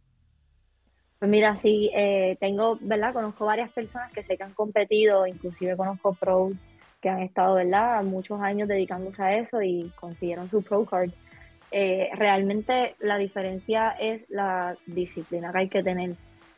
Pues 1.18 1.30
mira, 1.30 1.56
sí, 1.56 1.90
eh, 1.94 2.36
tengo, 2.40 2.78
¿verdad? 2.80 3.12
Conozco 3.12 3.44
varias 3.44 3.70
personas 3.72 4.12
que 4.12 4.22
sé 4.22 4.36
que 4.36 4.44
han 4.44 4.54
competido, 4.54 5.26
inclusive 5.26 5.76
conozco 5.76 6.14
pros 6.14 6.52
que 7.00 7.08
han 7.08 7.20
estado, 7.20 7.56
¿verdad? 7.56 8.02
Muchos 8.04 8.40
años 8.40 8.68
dedicándose 8.68 9.22
a 9.22 9.36
eso 9.36 9.60
y 9.62 9.90
consiguieron 9.96 10.48
su 10.48 10.62
pro 10.62 10.84
card. 10.84 11.10
Eh, 11.70 12.08
realmente 12.14 12.94
la 12.98 13.18
diferencia 13.18 13.90
es 13.90 14.24
la 14.30 14.76
disciplina 14.86 15.52
que 15.52 15.58
hay 15.58 15.68
que 15.68 15.82
tener, 15.82 16.14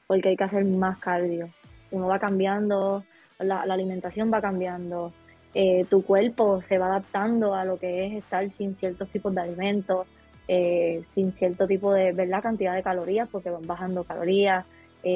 porque 0.06 0.28
hay 0.28 0.36
que 0.36 0.44
hacer 0.44 0.64
más 0.64 0.98
cardio. 0.98 1.50
Uno 1.90 2.06
va 2.06 2.18
cambiando, 2.18 3.04
la, 3.38 3.62
alimentación 3.62 4.32
va 4.32 4.40
cambiando, 4.40 5.12
eh, 5.54 5.84
tu 5.90 6.04
cuerpo 6.04 6.62
se 6.62 6.78
va 6.78 6.86
adaptando 6.86 7.54
a 7.54 7.64
lo 7.64 7.78
que 7.78 8.06
es 8.06 8.12
estar 8.14 8.48
sin 8.50 8.74
ciertos 8.74 9.08
tipos 9.08 9.34
de 9.34 9.40
alimentos, 9.40 10.06
eh, 10.46 11.02
sin 11.04 11.32
cierto 11.32 11.66
tipo 11.66 11.92
de 11.92 12.12
¿verdad? 12.12 12.42
cantidad 12.42 12.74
de 12.74 12.82
calorías, 12.82 13.28
porque 13.28 13.50
van 13.50 13.66
bajando 13.66 14.04
calorías. 14.04 14.64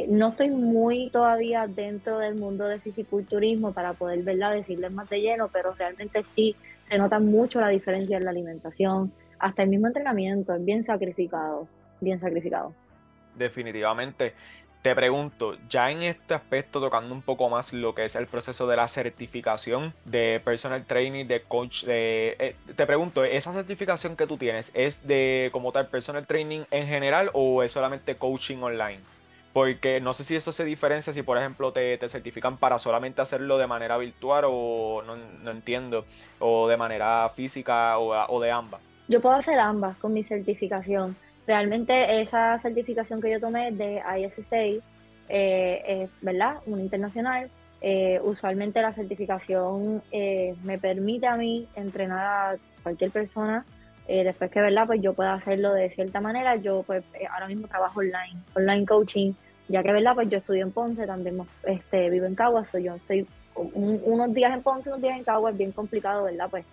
no 0.08 0.28
estoy 0.28 0.50
muy 0.50 1.10
todavía 1.10 1.66
dentro 1.68 2.18
del 2.18 2.34
mundo 2.34 2.66
del 2.66 2.80
fisiculturismo 2.80 3.72
para 3.72 3.92
poder 3.92 4.22
¿verdad? 4.22 4.54
decirles 4.54 4.90
más 4.90 5.08
de 5.08 5.20
lleno, 5.20 5.50
pero 5.52 5.72
realmente 5.74 6.24
sí 6.24 6.56
se 6.88 6.98
nota 6.98 7.20
mucho 7.20 7.60
la 7.60 7.68
diferencia 7.68 8.16
en 8.16 8.24
la 8.24 8.30
alimentación, 8.30 9.12
hasta 9.44 9.62
el 9.62 9.68
mismo 9.68 9.88
entrenamiento 9.88 10.54
es 10.54 10.64
bien 10.64 10.82
sacrificado, 10.82 11.68
bien 12.00 12.18
sacrificado. 12.18 12.72
Definitivamente. 13.34 14.32
Te 14.80 14.94
pregunto, 14.94 15.56
ya 15.68 15.90
en 15.90 16.02
este 16.02 16.32
aspecto, 16.32 16.80
tocando 16.80 17.14
un 17.14 17.20
poco 17.20 17.50
más 17.50 17.74
lo 17.74 17.94
que 17.94 18.06
es 18.06 18.14
el 18.14 18.26
proceso 18.26 18.66
de 18.66 18.76
la 18.76 18.88
certificación 18.88 19.92
de 20.06 20.40
personal 20.42 20.86
training, 20.86 21.26
de 21.26 21.42
coach, 21.42 21.84
de, 21.84 22.36
eh, 22.38 22.56
te 22.74 22.86
pregunto, 22.86 23.22
¿esa 23.24 23.52
certificación 23.52 24.16
que 24.16 24.26
tú 24.26 24.38
tienes 24.38 24.70
es 24.72 25.06
de 25.06 25.50
como 25.52 25.72
tal 25.72 25.88
personal 25.88 26.26
training 26.26 26.64
en 26.70 26.86
general 26.86 27.30
o 27.34 27.62
es 27.62 27.72
solamente 27.72 28.16
coaching 28.16 28.58
online? 28.58 29.00
Porque 29.52 30.00
no 30.00 30.14
sé 30.14 30.24
si 30.24 30.36
eso 30.36 30.52
se 30.52 30.64
diferencia 30.64 31.12
si, 31.12 31.22
por 31.22 31.36
ejemplo, 31.36 31.72
te, 31.72 31.98
certifican 32.08 32.56
para 32.56 32.78
solamente 32.78 33.20
hacerlo 33.20 33.58
de 33.58 33.66
manera 33.66 33.98
virtual 33.98 34.44
o 34.46 35.02
no, 35.06 35.50
entiendo, 35.50 36.06
o 36.38 36.66
de 36.66 36.78
manera 36.78 37.30
física 37.34 37.98
o 37.98 38.40
de 38.40 38.50
ambas. 38.50 38.80
Yo 39.08 39.20
puedo 39.20 39.36
hacer 39.36 39.58
ambas 39.58 39.96
con 39.98 40.12
mi 40.12 40.22
certificación. 40.22 41.16
Realmente 41.46 42.20
esa 42.20 42.58
certificación 42.58 43.20
que 43.20 43.30
yo 43.30 43.40
tomé 43.40 43.70
de 43.70 44.02
ISSA 44.18 44.56
eh, 45.28 45.82
es, 45.86 46.10
¿verdad? 46.22 46.56
Una 46.66 46.82
internacional. 46.82 47.50
Eh, 47.82 48.18
usualmente 48.22 48.80
la 48.80 48.94
certificación 48.94 50.02
eh, 50.10 50.54
me 50.62 50.78
permite 50.78 51.26
a 51.26 51.36
mí 51.36 51.68
entrenar 51.74 52.54
a 52.54 52.56
cualquier 52.82 53.10
persona. 53.10 53.66
después 54.06 54.50
que, 54.50 54.60
¿verdad? 54.60 54.86
Pues 54.86 55.02
yo 55.02 55.12
pueda 55.12 55.34
hacerlo 55.34 55.74
de 55.74 55.90
cierta 55.90 56.20
manera. 56.20 56.56
Yo 56.56 56.82
pues 56.82 57.04
ahora 57.30 57.46
mismo 57.46 57.68
trabajo 57.68 58.00
online, 58.00 58.40
online 58.54 58.86
coaching, 58.86 59.32
ya 59.68 59.82
que, 59.82 59.92
¿verdad? 59.92 60.14
Pues 60.14 60.30
yo 60.30 60.38
estudio 60.38 60.62
en 60.62 60.72
Ponce, 60.72 61.06
también 61.06 61.38
este, 61.64 62.08
vivo 62.08 62.24
en 62.24 62.34
Caguas, 62.34 62.70
yo 62.72 62.94
estoy 62.94 63.26
unos 63.54 64.34
días 64.34 64.52
en 64.52 64.62
Ponce, 64.62 64.88
unos 64.88 65.00
días 65.00 65.16
en 65.16 65.24
Caguas, 65.24 65.52
es 65.52 65.58
bien 65.58 65.72
complicado, 65.72 66.24
¿verdad? 66.24 66.48
Pues 66.50 66.64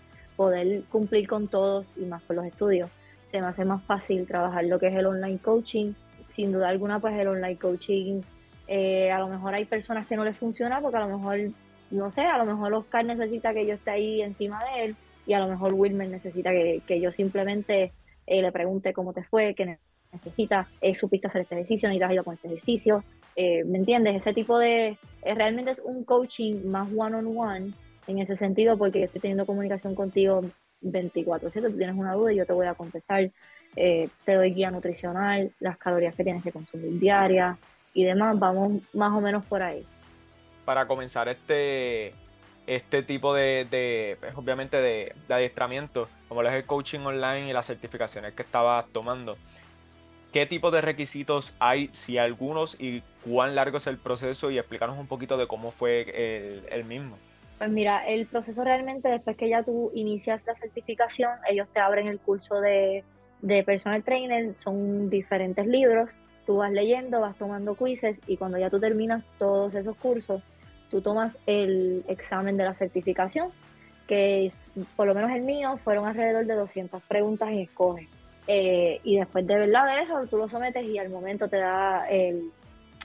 poder 0.41 0.81
cumplir 0.89 1.27
con 1.27 1.47
todos 1.47 1.93
y 1.95 2.05
más 2.05 2.23
con 2.23 2.35
los 2.35 2.45
estudios. 2.45 2.89
Se 3.27 3.39
me 3.39 3.45
hace 3.45 3.63
más 3.63 3.83
fácil 3.83 4.25
trabajar 4.25 4.63
lo 4.65 4.79
que 4.79 4.87
es 4.87 4.95
el 4.95 5.05
online 5.05 5.37
coaching. 5.37 5.93
Sin 6.25 6.51
duda 6.51 6.69
alguna, 6.69 6.99
pues 6.99 7.13
el 7.19 7.27
online 7.27 7.57
coaching, 7.57 8.21
eh, 8.67 9.11
a 9.11 9.19
lo 9.19 9.27
mejor 9.27 9.53
hay 9.53 9.65
personas 9.65 10.07
que 10.07 10.15
no 10.15 10.25
les 10.25 10.35
funciona 10.35 10.81
porque 10.81 10.97
a 10.97 11.05
lo 11.05 11.15
mejor, 11.15 11.37
no 11.91 12.09
sé, 12.09 12.21
a 12.21 12.39
lo 12.39 12.45
mejor 12.45 12.73
Oscar 12.73 13.05
necesita 13.05 13.53
que 13.53 13.67
yo 13.67 13.75
esté 13.75 13.91
ahí 13.91 14.21
encima 14.23 14.63
de 14.65 14.85
él 14.85 14.95
y 15.27 15.33
a 15.33 15.39
lo 15.39 15.47
mejor 15.47 15.75
Wilmer 15.75 16.09
necesita 16.09 16.49
que, 16.49 16.99
yo 16.99 17.11
simplemente 17.11 17.91
eh, 18.25 18.41
le 18.41 18.51
pregunte 18.51 18.93
cómo 18.93 19.13
te 19.13 19.23
fue, 19.23 19.53
qué 19.53 19.77
necesitas, 20.11 20.67
eh, 20.81 20.95
supiste 20.95 21.27
hacer 21.27 21.43
este 21.43 21.53
ejercicio, 21.53 21.87
necesitas 21.87 22.13
ir 22.13 22.23
con 22.23 22.33
este 22.33 22.47
ejercicio, 22.47 23.03
eh, 23.35 23.63
¿me 23.63 23.77
entiendes? 23.77 24.15
Ese 24.15 24.33
tipo 24.33 24.57
de, 24.57 24.97
realmente 25.23 25.69
es 25.69 25.79
un 25.85 26.03
coaching 26.03 26.65
más 26.65 26.87
one 26.97 27.15
on 27.15 27.37
one 27.37 27.73
en 28.07 28.19
ese 28.19 28.35
sentido 28.35 28.77
porque 28.77 29.03
estoy 29.03 29.21
teniendo 29.21 29.45
comunicación 29.45 29.95
contigo 29.95 30.41
24/7, 30.81 31.69
tú 31.69 31.77
tienes 31.77 31.95
una 31.95 32.13
duda 32.13 32.33
y 32.33 32.37
yo 32.37 32.45
te 32.45 32.53
voy 32.53 32.67
a 32.67 32.73
contestar, 32.73 33.29
eh, 33.75 34.09
te 34.25 34.33
doy 34.33 34.53
guía 34.53 34.71
nutricional, 34.71 35.51
las 35.59 35.77
calorías 35.77 36.15
que 36.15 36.23
tienes 36.23 36.43
que 36.43 36.51
consumir 36.51 36.99
diarias 36.99 37.57
y 37.93 38.03
demás, 38.03 38.37
vamos 38.37 38.81
más 38.93 39.11
o 39.13 39.21
menos 39.21 39.45
por 39.45 39.61
ahí. 39.61 39.85
Para 40.65 40.87
comenzar 40.87 41.27
este, 41.27 42.13
este 42.67 43.03
tipo 43.03 43.33
de, 43.33 44.17
pues, 44.19 44.33
obviamente 44.35 44.77
de, 44.77 45.15
adiestramiento, 45.29 46.09
como 46.27 46.41
es 46.43 46.53
el 46.53 46.65
coaching 46.65 46.99
online 46.99 47.49
y 47.49 47.53
las 47.53 47.67
certificaciones 47.67 48.33
que 48.33 48.41
estabas 48.41 48.85
tomando, 48.91 49.37
¿qué 50.31 50.45
tipo 50.45 50.71
de 50.71 50.81
requisitos 50.81 51.53
hay, 51.59 51.89
si 51.93 52.17
algunos, 52.17 52.79
y 52.79 53.03
cuán 53.23 53.55
largo 53.55 53.77
es 53.77 53.87
el 53.87 53.97
proceso? 53.97 54.51
Y 54.51 54.57
explícanos 54.57 54.97
un 54.97 55.07
poquito 55.07 55.37
de 55.37 55.47
cómo 55.47 55.71
fue 55.71 56.65
el 56.69 56.85
mismo. 56.85 57.17
Pues 57.61 57.69
mira, 57.69 57.99
el 58.07 58.25
proceso 58.25 58.63
realmente 58.63 59.07
después 59.07 59.37
que 59.37 59.47
ya 59.47 59.61
tú 59.61 59.91
inicias 59.93 60.43
la 60.47 60.55
certificación, 60.55 61.29
ellos 61.47 61.69
te 61.69 61.79
abren 61.79 62.07
el 62.07 62.19
curso 62.19 62.59
de, 62.59 63.03
personal 63.67 64.01
trainer, 64.01 64.55
son 64.55 65.11
diferentes 65.11 65.67
libros, 65.67 66.15
tú 66.47 66.55
vas 66.55 66.71
leyendo, 66.71 67.21
vas 67.21 67.37
tomando 67.37 67.75
quizzes 67.75 68.19
y 68.25 68.37
cuando 68.37 68.57
ya 68.57 68.71
tú 68.71 68.79
terminas 68.79 69.27
todos 69.37 69.75
esos 69.75 69.95
cursos, 69.97 70.41
tú 70.89 71.01
tomas 71.01 71.37
el 71.45 72.03
examen 72.07 72.57
de 72.57 72.63
la 72.63 72.73
certificación, 72.73 73.51
que 74.07 74.51
por 74.95 75.05
lo 75.05 75.13
menos 75.13 75.29
el 75.29 75.43
mío, 75.43 75.77
fueron 75.83 76.07
alrededor 76.07 76.47
de 76.47 76.55
200 76.55 77.03
preguntas 77.03 77.51
y 77.51 77.61
escoges. 77.61 78.07
Eh, 78.47 78.99
y 79.03 79.17
después 79.17 79.45
de 79.45 79.59
verdad 79.59 79.85
de 79.85 80.01
eso, 80.01 80.25
tú 80.25 80.37
lo 80.37 80.49
sometes 80.49 80.83
y 80.83 80.97
al 80.97 81.09
momento 81.09 81.47
te 81.47 81.57
da 81.57 82.09
el, 82.09 82.49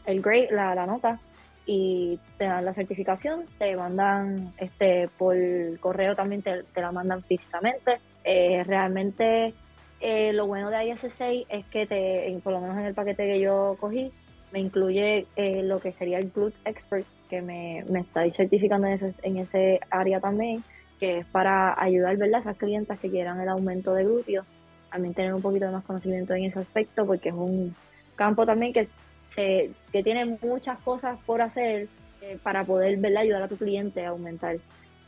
el 0.07 0.23
grade, 0.23 0.49
la, 0.51 0.75
la 0.75 0.87
nota 0.87 1.21
y 1.67 2.21
te 2.39 2.45
dan 2.45 2.65
la 2.65 2.73
certificación, 2.73 3.45
te 3.59 3.77
mandan 3.77 4.55
este 4.57 5.09
por 5.19 5.37
correo 5.81 6.15
también 6.15 6.43
te, 6.43 6.65
la 6.77 6.93
mandan 6.93 7.23
físicamente. 7.25 7.99
Eh, 8.25 8.63
realmente 8.65 9.53
eh, 10.01 10.33
lo 10.33 10.47
bueno 10.47 10.71
de 10.71 10.77
IS6 10.77 11.47
es 11.49 11.67
que 11.67 11.87
te, 11.87 12.39
por 12.43 12.53
lo 12.53 12.61
menos 12.61 12.79
en 12.79 12.87
el 12.87 12.95
paquete 12.95 13.27
que 13.27 13.41
yo 13.41 13.77
cogí, 13.81 14.13
me 14.53 14.61
incluye 14.61 15.27
eh, 15.35 15.63
lo 15.65 15.81
que 15.81 15.91
sería 15.91 16.19
el 16.19 16.31
Glute 16.31 16.57
Expert, 16.65 17.07
que 17.29 17.43
me, 17.43 17.85
me 17.89 18.01
está 18.01 18.31
certificando 18.31 18.87
en 18.87 18.93
ese, 18.95 19.13
en 19.23 19.39
ese 19.39 19.81
área 19.91 20.21
también, 20.21 20.63
que 21.01 21.19
es 21.19 21.27
para 21.27 21.81
ayudar 21.83 22.17
a 22.23 22.39
esas 22.39 22.57
clientas 22.57 23.01
que 23.01 23.11
quieran 23.11 23.41
el 23.41 23.49
aumento 23.49 23.93
de 23.93 24.05
glúteos, 24.05 24.47
también 24.91 25.15
tener 25.15 25.35
un 25.35 25.43
poquito 25.43 25.67
de 25.67 25.73
más 25.73 25.85
conocimiento 25.85 26.35
en 26.35 26.45
ese 26.45 26.61
aspecto, 26.61 27.05
porque 27.05 27.31
es 27.31 27.35
un 27.35 27.75
campo 28.15 28.47
también 28.47 28.73
que 28.73 28.89
que 29.35 30.03
tiene 30.03 30.39
muchas 30.43 30.79
cosas 30.81 31.19
por 31.27 31.43
hacer 31.43 31.89
eh, 32.23 32.39
para 32.43 32.65
poder 32.65 32.99
ayudar 33.17 33.43
a 33.43 33.49
tu 33.49 33.57
cliente 33.57 34.05
a 34.05 34.11
aumentar. 34.11 34.57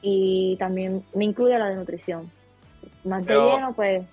y 0.00 0.57
también 0.59 1.04
me 1.12 1.24
incluye 1.24 1.59
la 1.59 1.68
de 1.68 1.74
nutrición. 1.74 2.31
Más 3.04 3.22
de 3.22 3.28
Pero- 3.28 3.54
lleno, 3.57 3.72
pues 3.74 4.04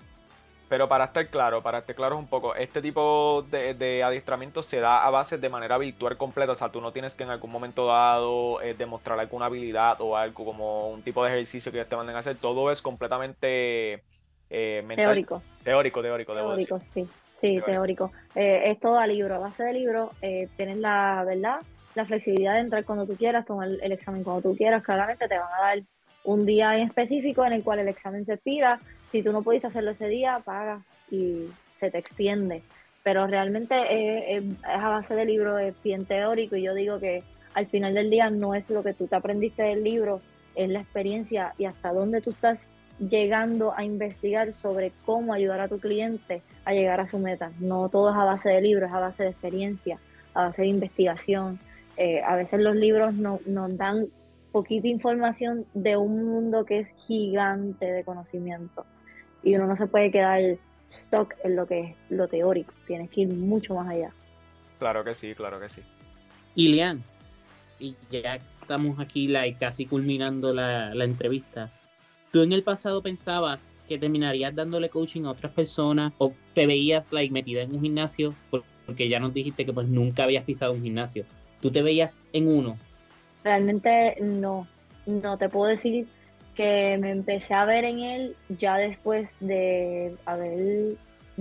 Pero 0.68 0.88
para 0.88 1.04
estar 1.04 1.28
claro, 1.28 1.62
para 1.62 1.78
estar 1.78 1.94
claro 1.94 2.18
un 2.18 2.26
poco, 2.26 2.56
este 2.56 2.82
tipo 2.82 3.44
de, 3.48 3.72
de 3.74 4.02
adiestramiento 4.02 4.64
se 4.64 4.80
da 4.80 5.06
a 5.06 5.10
base 5.10 5.38
de 5.38 5.48
manera 5.48 5.78
virtual 5.78 6.16
completa, 6.16 6.50
o 6.52 6.56
sea, 6.56 6.70
tú 6.72 6.80
no 6.80 6.90
tienes 6.92 7.14
que 7.14 7.22
en 7.22 7.30
algún 7.30 7.52
momento 7.52 7.86
dado 7.86 8.60
eh, 8.62 8.74
demostrar 8.74 9.20
alguna 9.20 9.46
habilidad 9.46 10.00
o 10.00 10.16
algo 10.16 10.44
como 10.44 10.88
un 10.88 11.02
tipo 11.02 11.22
de 11.22 11.30
ejercicio 11.30 11.70
que 11.70 11.78
ellos 11.78 11.88
te 11.88 11.94
manden 11.94 12.16
a 12.16 12.18
hacer, 12.18 12.34
todo 12.36 12.72
es 12.72 12.82
completamente 12.82 14.02
eh, 14.50 14.82
mental- 14.84 15.06
teórico. 15.06 15.40
teórico, 15.62 16.02
teórico. 16.02 16.34
Teórico, 16.34 16.80
sí, 16.80 17.06
sí, 17.36 17.60
Teórico. 17.64 18.10
Eh, 18.34 18.70
es 18.70 18.80
todo 18.80 18.98
a 18.98 19.06
libro, 19.06 19.36
a 19.36 19.38
base 19.38 19.64
de 19.64 19.72
libro, 19.72 20.12
eh, 20.20 20.48
tienes 20.56 20.78
la 20.78 21.22
verdad, 21.24 21.60
la 21.94 22.04
flexibilidad 22.04 22.54
de 22.54 22.60
entrar 22.60 22.84
cuando 22.84 23.06
tú 23.06 23.16
quieras, 23.16 23.46
tomar 23.46 23.68
el 23.68 23.92
examen 23.92 24.24
cuando 24.24 24.50
tú 24.50 24.56
quieras, 24.56 24.82
claramente 24.82 25.28
te 25.28 25.38
van 25.38 25.52
a 25.58 25.66
dar 25.66 25.82
un 26.24 26.44
día 26.44 26.76
en 26.76 26.88
específico 26.88 27.44
en 27.44 27.52
el 27.52 27.62
cual 27.62 27.78
el 27.78 27.88
examen 27.88 28.24
se 28.24 28.34
expira, 28.34 28.80
si 29.06 29.22
tú 29.22 29.32
no 29.32 29.42
pudiste 29.42 29.68
hacerlo 29.68 29.92
ese 29.92 30.08
día, 30.08 30.40
pagas 30.44 30.84
y 31.10 31.46
se 31.76 31.90
te 31.90 31.98
extiende, 31.98 32.62
pero 33.02 33.26
realmente 33.26 33.74
eh, 33.76 34.36
eh, 34.36 34.42
es 34.42 34.64
a 34.64 34.88
base 34.88 35.14
de 35.14 35.24
libro, 35.24 35.58
es 35.58 35.80
bien 35.82 36.04
teórico. 36.04 36.56
Y 36.56 36.62
yo 36.62 36.74
digo 36.74 36.98
que 36.98 37.22
al 37.54 37.66
final 37.68 37.94
del 37.94 38.10
día 38.10 38.30
no 38.30 38.54
es 38.54 38.68
lo 38.68 38.82
que 38.82 38.94
tú 38.94 39.06
te 39.06 39.16
aprendiste 39.16 39.62
del 39.62 39.84
libro, 39.84 40.20
es 40.56 40.68
la 40.68 40.80
experiencia 40.80 41.54
y 41.56 41.66
hasta 41.66 41.92
dónde 41.92 42.20
tú 42.20 42.30
estás 42.30 42.66
llegando 42.98 43.74
a 43.76 43.84
investigar 43.84 44.52
sobre 44.52 44.92
cómo 45.04 45.34
ayudar 45.34 45.60
a 45.60 45.68
tu 45.68 45.78
cliente 45.78 46.42
a 46.64 46.72
llegar 46.72 47.00
a 47.00 47.08
su 47.08 47.18
meta. 47.18 47.52
No 47.60 47.88
todo 47.88 48.10
es 48.10 48.16
a 48.16 48.24
base 48.24 48.48
de 48.50 48.60
libros, 48.60 48.88
es 48.88 48.94
a 48.94 49.00
base 49.00 49.22
de 49.24 49.30
experiencia, 49.30 49.98
a 50.34 50.46
base 50.46 50.62
de 50.62 50.68
investigación. 50.68 51.58
Eh, 51.96 52.22
a 52.22 52.36
veces 52.36 52.60
los 52.60 52.74
libros 52.76 53.14
no- 53.14 53.40
nos 53.46 53.76
dan 53.76 54.06
poquita 54.52 54.88
información 54.88 55.66
de 55.74 55.96
un 55.96 56.24
mundo 56.24 56.64
que 56.64 56.78
es 56.78 56.90
gigante 57.06 57.84
de 57.86 58.04
conocimiento 58.04 58.86
y 59.42 59.54
uno 59.54 59.66
no 59.66 59.76
se 59.76 59.86
puede 59.86 60.10
quedar 60.10 60.40
stock 60.86 61.34
en 61.44 61.56
lo 61.56 61.66
que 61.66 61.80
es 61.80 61.96
lo 62.10 62.28
teórico, 62.28 62.72
tienes 62.86 63.10
que 63.10 63.22
ir 63.22 63.28
mucho 63.28 63.74
más 63.74 63.88
allá. 63.88 64.10
Claro 64.78 65.04
que 65.04 65.14
sí, 65.14 65.34
claro 65.34 65.60
que 65.60 65.68
sí. 65.68 65.82
Ilian, 66.54 67.02
y 67.78 67.96
ya 68.10 68.36
estamos 68.62 68.98
aquí 68.98 69.28
like, 69.28 69.58
casi 69.58 69.84
culminando 69.86 70.54
la, 70.54 70.94
la 70.94 71.04
entrevista. 71.04 71.70
¿Tú 72.36 72.42
en 72.42 72.52
el 72.52 72.62
pasado 72.62 73.00
pensabas 73.02 73.82
que 73.88 73.98
terminarías 73.98 74.54
dándole 74.54 74.90
coaching 74.90 75.22
a 75.24 75.30
otras 75.30 75.50
personas 75.52 76.12
o 76.18 76.34
te 76.52 76.66
veías 76.66 77.10
like, 77.10 77.32
metida 77.32 77.62
en 77.62 77.74
un 77.74 77.80
gimnasio? 77.80 78.34
Por- 78.50 78.62
Porque 78.84 79.08
ya 79.08 79.18
nos 79.18 79.32
dijiste 79.32 79.64
que 79.64 79.72
pues 79.72 79.88
nunca 79.88 80.24
habías 80.24 80.44
pisado 80.44 80.74
un 80.74 80.82
gimnasio. 80.82 81.24
¿Tú 81.62 81.70
te 81.70 81.80
veías 81.80 82.20
en 82.34 82.48
uno? 82.48 82.76
Realmente 83.42 84.18
no, 84.20 84.68
no 85.06 85.38
te 85.38 85.48
puedo 85.48 85.70
decir 85.70 86.08
que 86.54 86.98
me 87.00 87.10
empecé 87.10 87.54
a 87.54 87.64
ver 87.64 87.86
en 87.86 88.00
él 88.00 88.36
ya 88.50 88.76
después 88.76 89.34
de 89.40 90.14
haber 90.26 90.96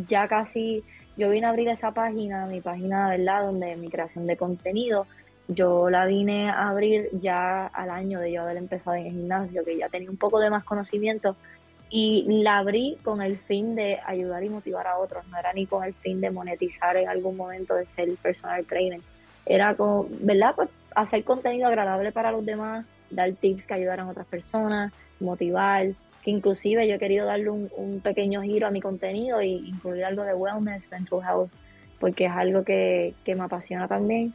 ya 0.08 0.29
casi, 0.29 0.81
yo 1.17 1.29
vine 1.29 1.45
a 1.45 1.49
abrir 1.49 1.67
esa 1.67 1.91
página, 1.91 2.45
mi 2.45 2.62
página, 2.62 3.10
¿verdad? 3.10 3.47
Donde 3.47 3.75
mi 3.75 3.89
creación 3.89 4.27
de 4.27 4.38
contenido, 4.38 5.08
yo 5.47 5.89
la 5.89 6.05
vine 6.05 6.49
a 6.49 6.69
abrir 6.69 7.10
ya 7.13 7.67
al 7.67 7.89
año 7.89 8.19
de 8.19 8.31
yo 8.31 8.41
haber 8.41 8.58
empezado 8.58 8.95
en 8.95 9.08
el 9.08 9.12
gimnasio, 9.12 9.63
que 9.63 9.77
ya 9.77 9.89
tenía 9.89 10.10
un 10.10 10.17
poco 10.17 10.39
de 10.39 10.49
más 10.49 10.63
conocimiento 10.63 11.36
y 11.89 12.25
la 12.43 12.58
abrí 12.58 12.97
con 13.03 13.21
el 13.21 13.38
fin 13.38 13.75
de 13.75 13.99
ayudar 14.05 14.43
y 14.43 14.49
motivar 14.49 14.88
a 14.88 14.97
otros, 14.97 15.25
no 15.27 15.38
era 15.38 15.53
ni 15.53 15.65
con 15.65 15.84
el 15.84 15.93
fin 15.93 16.19
de 16.19 16.31
monetizar 16.31 16.97
en 16.97 17.08
algún 17.08 17.38
momento 17.38 17.75
de 17.75 17.86
ser 17.86 18.10
personal 18.15 18.65
trainer, 18.65 19.01
era 19.45 19.75
como, 19.75 20.08
¿verdad? 20.10 20.53
Pues 20.55 20.69
hacer 20.95 21.23
contenido 21.23 21.67
agradable 21.67 22.12
para 22.12 22.31
los 22.31 22.45
demás, 22.45 22.86
dar 23.10 23.31
tips 23.34 23.67
que 23.67 23.75
ayudaran 23.75 24.08
a 24.08 24.12
otras 24.12 24.25
personas, 24.25 24.91
motivar, 25.19 25.88
que 26.23 26.31
inclusive 26.31 26.88
yo 26.88 26.95
he 26.95 26.99
querido 26.99 27.27
darle 27.27 27.49
un, 27.51 27.69
un 27.77 28.01
pequeño 28.01 28.41
giro 28.41 28.67
a 28.67 28.71
mi 28.71 28.81
contenido 28.81 29.39
e 29.39 29.47
incluir 29.47 30.03
algo 30.03 30.23
de 30.23 30.34
wellness, 30.34 30.89
mental 30.89 31.19
health, 31.21 31.51
porque 31.99 32.25
es 32.25 32.31
algo 32.31 32.63
que, 32.63 33.13
que 33.23 33.36
me 33.36 33.43
apasiona 33.43 33.88
también, 33.88 34.34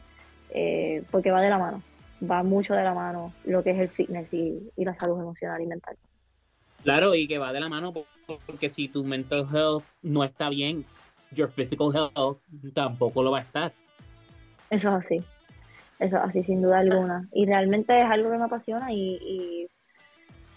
eh, 0.51 1.03
porque 1.11 1.31
va 1.31 1.41
de 1.41 1.49
la 1.49 1.57
mano, 1.57 1.81
va 2.29 2.43
mucho 2.43 2.73
de 2.73 2.83
la 2.83 2.93
mano 2.93 3.33
lo 3.45 3.63
que 3.63 3.71
es 3.71 3.79
el 3.79 3.89
fitness 3.89 4.33
y, 4.33 4.59
y 4.75 4.85
la 4.85 4.95
salud 4.95 5.19
emocional 5.19 5.61
y 5.61 5.65
mental. 5.65 5.95
Claro, 6.83 7.13
y 7.15 7.27
que 7.27 7.37
va 7.37 7.53
de 7.53 7.59
la 7.59 7.69
mano 7.69 7.93
po- 7.93 8.05
porque 8.45 8.69
si 8.69 8.87
tu 8.87 9.03
mental 9.03 9.47
health 9.53 9.83
no 10.01 10.23
está 10.23 10.49
bien, 10.49 10.85
your 11.31 11.49
physical 11.49 11.91
health 11.93 12.39
tampoco 12.73 13.23
lo 13.23 13.31
va 13.31 13.39
a 13.39 13.41
estar. 13.41 13.71
Eso 14.69 14.89
es 14.89 15.05
así, 15.05 15.23
eso 15.99 16.17
es 16.17 16.23
así, 16.23 16.43
sin 16.43 16.61
duda 16.61 16.79
alguna. 16.79 17.27
Y 17.33 17.45
realmente 17.45 17.99
es 17.99 18.05
algo 18.05 18.31
que 18.31 18.37
me 18.37 18.45
apasiona 18.45 18.91
y, 18.93 19.17
y 19.21 19.67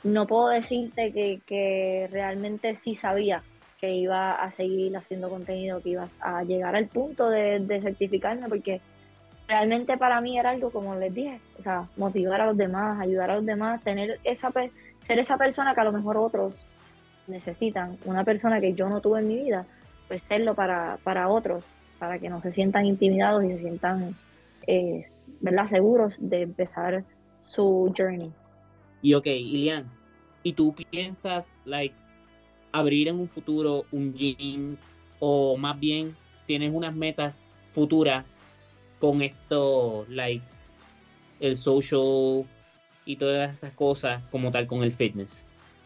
no 0.05 0.27
puedo 0.27 0.49
decirte 0.49 1.13
que, 1.13 1.41
que 1.47 2.09
realmente 2.11 2.75
sí 2.75 2.95
sabía 2.95 3.43
que 3.81 3.93
iba 3.93 4.33
a 4.33 4.51
seguir 4.51 4.97
haciendo 4.97 5.29
contenido, 5.29 5.83
que 5.83 5.91
iba 5.91 6.09
a 6.21 6.45
llegar 6.45 6.77
al 6.77 6.87
punto 6.89 7.29
de, 7.29 7.59
de 7.61 7.81
certificarme, 7.83 8.49
porque 8.49 8.81
realmente 9.49 9.97
para 9.99 10.21
mí 10.21 10.39
era 10.39 10.51
algo, 10.51 10.71
como 10.71 10.95
les 10.97 11.13
dije, 11.13 11.41
o 11.59 11.63
sea, 11.63 11.89
motivar 11.97 12.41
a 12.41 12.47
los 12.47 12.57
demás, 12.57 13.01
ayudar 13.01 13.31
a 13.31 13.37
los 13.37 13.47
demás, 13.47 13.83
tener 13.83 14.19
esa 14.25 14.53
ser 15.03 15.19
esa 15.19 15.37
persona 15.37 15.75
que 15.75 15.81
a 15.81 15.85
lo 15.85 15.93
mejor 15.93 16.17
otros 16.17 16.67
necesitan, 17.27 17.99
una 18.05 18.25
persona 18.25 18.61
que 18.61 18.75
yo 18.75 18.89
no 18.89 19.01
tuve 19.01 19.21
en 19.21 19.29
mi 19.29 19.37
vida, 19.37 19.67
pues 20.09 20.23
serlo 20.23 20.55
para, 20.55 20.99
para 21.05 21.29
otros, 21.29 21.67
para 21.99 22.19
que 22.19 22.29
no 22.29 22.41
se 22.41 22.51
sientan 22.51 22.87
intimidados 22.87 23.45
y 23.45 23.49
se 23.49 23.61
sientan, 23.61 24.17
eh, 24.67 25.05
¿verdad?, 25.41 25.69
seguros 25.69 26.17
de 26.19 26.43
empezar 26.43 27.05
su 27.41 27.93
journey. 27.97 28.33
Y 29.03 29.15
ok, 29.15 29.27
Ilian, 29.27 29.91
¿y 30.43 30.55
tú 30.55 30.75
piensas, 30.91 31.61
like, 31.67 31.95
abrir 32.73 33.09
en 33.09 33.21
un 33.21 33.29
futuro 33.29 33.85
un 33.93 34.15
gym 34.15 34.77
o 35.21 35.57
más 35.57 35.79
bien 35.79 36.17
tienes 36.47 36.73
unas 36.75 36.95
metas 36.95 37.45
futuras 37.73 38.41
con 39.05 39.21
esto, 39.21 40.07
like, 40.09 40.43
el 41.38 41.59
social 41.59 42.47
y 43.05 43.17
todas 43.17 43.55
esas 43.55 43.75
cosas 43.75 44.23
como 44.31 44.51
tal 44.51 44.67
con 44.67 44.83
el 44.83 44.93
fitness? 44.93 45.45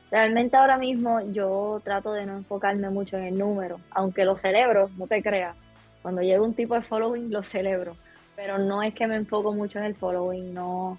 Realmente 0.08 0.56
ahora 0.56 0.78
mismo 0.78 1.20
yo 1.32 1.80
trato 1.82 2.12
de 2.12 2.24
no 2.26 2.36
enfocarme 2.36 2.90
mucho 2.90 3.18
en 3.18 3.24
el 3.24 3.36
número, 3.36 3.80
aunque 3.90 4.24
lo 4.24 4.36
celebro, 4.36 4.88
no 4.96 5.08
te 5.08 5.20
creas. 5.20 5.56
Cuando 6.00 6.22
llega 6.22 6.40
un 6.40 6.54
tipo 6.54 6.76
de 6.76 6.82
following 6.82 7.32
lo 7.32 7.42
celebro, 7.42 7.96
pero 8.36 8.56
no 8.56 8.84
es 8.84 8.94
que 8.94 9.08
me 9.08 9.16
enfoco 9.16 9.52
mucho 9.52 9.80
en 9.80 9.86
el 9.86 9.96
following, 9.96 10.54
no, 10.54 10.96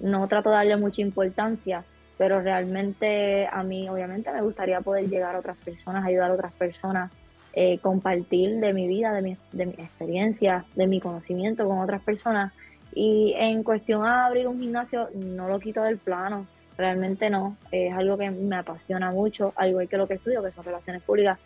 no 0.00 0.28
trato 0.28 0.50
de 0.50 0.56
darle 0.56 0.76
mucha 0.76 1.00
importancia, 1.00 1.82
pero 2.18 2.42
realmente 2.42 3.48
a 3.50 3.62
mí 3.62 3.88
obviamente 3.88 4.30
me 4.30 4.42
gustaría 4.42 4.82
poder 4.82 5.08
llegar 5.08 5.34
a 5.34 5.38
otras 5.38 5.56
personas, 5.56 6.04
ayudar 6.04 6.30
a 6.30 6.34
otras 6.34 6.52
personas, 6.52 7.10
eh, 7.56 7.78
compartir 7.78 8.58
de 8.58 8.72
mi 8.72 8.88
vida, 8.88 9.12
de 9.12 9.22
mi, 9.22 9.36
de 9.52 9.66
mi 9.66 9.72
experiencia, 9.74 10.64
de 10.74 10.86
mi 10.88 11.00
conocimiento 11.00 11.66
con 11.68 11.78
otras 11.78 12.02
personas. 12.02 12.52
Y 12.92 13.34
en 13.36 13.62
cuestión 13.62 14.04
a 14.04 14.26
abrir 14.26 14.48
un 14.48 14.60
gimnasio, 14.60 15.08
no 15.14 15.48
lo 15.48 15.60
quito 15.60 15.82
del 15.82 15.98
plano, 15.98 16.46
realmente 16.76 17.30
no, 17.30 17.56
es 17.70 17.92
algo 17.92 18.18
que 18.18 18.30
me 18.30 18.56
apasiona 18.56 19.10
mucho, 19.12 19.52
al 19.56 19.70
igual 19.70 19.88
que 19.88 19.96
lo 19.96 20.08
que 20.08 20.14
estudio, 20.14 20.42
que 20.42 20.50
son 20.50 20.64
relaciones 20.64 21.02
públicas. 21.02 21.38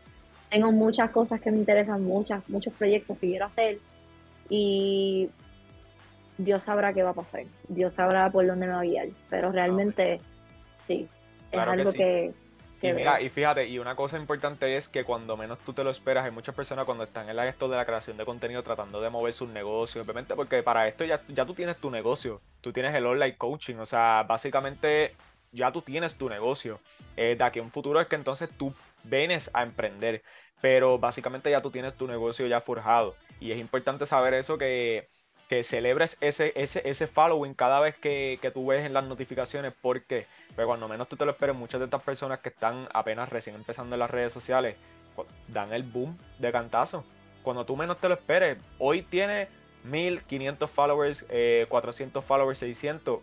Tengo 0.50 0.72
muchas 0.72 1.10
cosas 1.10 1.40
que 1.40 1.50
me 1.50 1.58
interesan, 1.58 2.02
muchas, 2.02 2.48
muchos 2.48 2.72
proyectos 2.72 3.18
que 3.18 3.28
quiero 3.28 3.44
hacer 3.44 3.78
y 4.48 5.28
Dios 6.38 6.62
sabrá 6.62 6.94
qué 6.94 7.02
va 7.02 7.10
a 7.10 7.14
pasar, 7.14 7.42
Dios 7.68 7.94
sabrá 7.94 8.30
por 8.30 8.46
dónde 8.46 8.66
me 8.66 8.72
va 8.72 8.80
a 8.80 8.84
guiar, 8.84 9.08
pero 9.28 9.52
realmente 9.52 10.20
sí, 10.86 11.06
es 11.50 11.50
Claro 11.50 11.72
que 11.72 11.78
algo 11.78 11.90
sí. 11.92 11.98
que, 11.98 12.04
que 12.04 12.47
Y 12.80 12.92
mira, 12.92 13.20
y 13.20 13.28
fíjate, 13.28 13.66
y 13.66 13.78
una 13.78 13.96
cosa 13.96 14.16
importante 14.16 14.76
es 14.76 14.88
que 14.88 15.02
cuando 15.02 15.36
menos 15.36 15.58
tú 15.60 15.72
te 15.72 15.82
lo 15.82 15.90
esperas, 15.90 16.24
hay 16.24 16.30
muchas 16.30 16.54
personas 16.54 16.84
cuando 16.84 17.04
están 17.04 17.28
en 17.28 17.34
la, 17.34 17.48
esto 17.48 17.68
de 17.68 17.76
la 17.76 17.84
creación 17.84 18.16
de 18.16 18.24
contenido 18.24 18.62
tratando 18.62 19.00
de 19.00 19.10
mover 19.10 19.32
sus 19.32 19.48
negocios, 19.48 20.04
obviamente, 20.04 20.36
porque 20.36 20.62
para 20.62 20.86
esto 20.86 21.04
ya, 21.04 21.20
ya 21.28 21.44
tú 21.44 21.54
tienes 21.54 21.76
tu 21.76 21.90
negocio, 21.90 22.40
tú 22.60 22.72
tienes 22.72 22.94
el 22.94 23.04
online 23.04 23.36
coaching, 23.36 23.76
o 23.76 23.86
sea, 23.86 24.24
básicamente 24.28 25.14
ya 25.52 25.72
tú 25.72 25.82
tienes 25.82 26.16
tu 26.16 26.28
negocio. 26.28 26.80
Eh, 27.16 27.34
de 27.36 27.44
aquí 27.44 27.58
a 27.58 27.62
un 27.62 27.72
futuro 27.72 28.00
es 28.00 28.06
que 28.06 28.16
entonces 28.16 28.48
tú 28.56 28.72
vienes 29.02 29.50
a 29.54 29.62
emprender, 29.64 30.22
pero 30.60 30.98
básicamente 30.98 31.50
ya 31.50 31.62
tú 31.62 31.70
tienes 31.70 31.94
tu 31.94 32.06
negocio 32.06 32.46
ya 32.46 32.60
forjado. 32.60 33.16
Y 33.40 33.52
es 33.52 33.58
importante 33.58 34.06
saber 34.06 34.34
eso 34.34 34.56
que, 34.58 35.08
que 35.48 35.64
celebres 35.64 36.16
ese, 36.20 36.52
ese, 36.56 36.88
ese 36.88 37.06
following 37.06 37.54
cada 37.54 37.80
vez 37.80 37.96
que, 37.96 38.38
que 38.42 38.50
tú 38.50 38.66
ves 38.66 38.84
en 38.84 38.92
las 38.92 39.04
notificaciones, 39.04 39.72
porque 39.80 40.26
pero 40.58 40.66
cuando 40.66 40.88
menos 40.88 41.08
tú 41.08 41.16
te 41.16 41.24
lo 41.24 41.30
esperes, 41.30 41.54
muchas 41.54 41.78
de 41.78 41.84
estas 41.84 42.02
personas 42.02 42.40
que 42.40 42.48
están 42.48 42.88
apenas 42.92 43.28
recién 43.28 43.54
empezando 43.54 43.94
en 43.94 44.00
las 44.00 44.10
redes 44.10 44.32
sociales 44.32 44.74
dan 45.46 45.72
el 45.72 45.84
boom 45.84 46.18
de 46.40 46.50
cantazo. 46.50 47.04
Cuando 47.44 47.64
tú 47.64 47.76
menos 47.76 47.98
te 47.98 48.08
lo 48.08 48.14
esperes, 48.14 48.58
hoy 48.78 49.02
tiene 49.02 49.46
1500 49.84 50.68
followers, 50.68 51.24
eh, 51.28 51.66
400 51.68 52.24
followers, 52.24 52.58
600. 52.58 53.20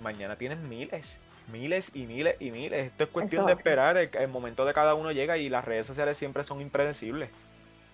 Mañana 0.00 0.36
tienes 0.36 0.58
miles, 0.58 1.20
miles 1.52 1.90
y 1.94 2.06
miles 2.06 2.36
y 2.40 2.50
miles. 2.50 2.86
Esto 2.86 3.04
es 3.04 3.10
cuestión 3.10 3.42
Eso 3.42 3.48
de 3.48 3.52
esperar. 3.52 3.98
El, 3.98 4.10
el 4.14 4.28
momento 4.28 4.64
de 4.64 4.72
cada 4.72 4.94
uno 4.94 5.12
llega 5.12 5.36
y 5.36 5.50
las 5.50 5.66
redes 5.66 5.86
sociales 5.86 6.16
siempre 6.16 6.42
son 6.42 6.60
impredecibles. 6.62 7.28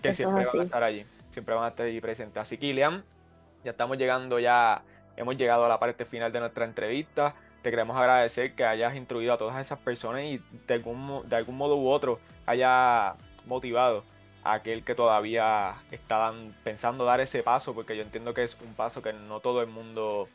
Que 0.03 0.11
Eso 0.11 0.19
siempre 0.19 0.47
van 0.47 0.61
a 0.61 0.63
estar 0.63 0.83
allí. 0.85 1.05
Siempre 1.31 1.55
van 1.55 1.65
a 1.65 1.69
estar 1.69 1.87
allí 1.87 2.01
presentes. 2.01 2.41
Así 2.41 2.57
que, 2.59 2.67
Ilian, 2.67 3.03
ya 3.65 3.73
estamos 3.73 3.99
llegando 3.99 4.39
ya, 4.39 4.83
hemos 5.17 5.37
llegado 5.37 5.65
a 5.65 5.69
la 5.69 5.79
parte 5.79 6.05
final 6.05 6.33
de 6.33 6.41
nuestra 6.41 6.65
entrevista. 6.65 7.35
te 7.63 7.71
queremos 7.71 7.97
agradecer 7.97 8.55
que 8.55 8.65
hayas 8.65 8.95
instruido 8.95 9.33
a 9.33 9.39
todas 9.39 9.61
esas 9.61 9.79
personas 9.79 10.23
y 10.23 10.41
de 10.67 10.75
algún, 10.75 11.29
de 11.29 11.37
algún 11.37 11.57
modo 11.57 11.77
u 11.77 11.89
otro 11.89 12.21
haya 12.47 13.15
motivado 13.47 14.05
a 14.45 14.55
aquel 14.55 14.85
que 14.85 14.95
todavía 14.95 15.75
está 15.91 16.33
pensando 16.63 17.05
dar 17.05 17.21
ese 17.21 17.43
paso, 17.43 17.75
porque 17.75 17.97
yo 17.97 18.03
entiendo 18.03 18.35
que 18.35 18.45
es 18.45 18.57
un 18.61 18.75
paso 18.75 19.03
que 19.03 19.13
no 19.13 19.41
todo 19.41 19.61
el 19.61 19.67
mundo 19.67 20.29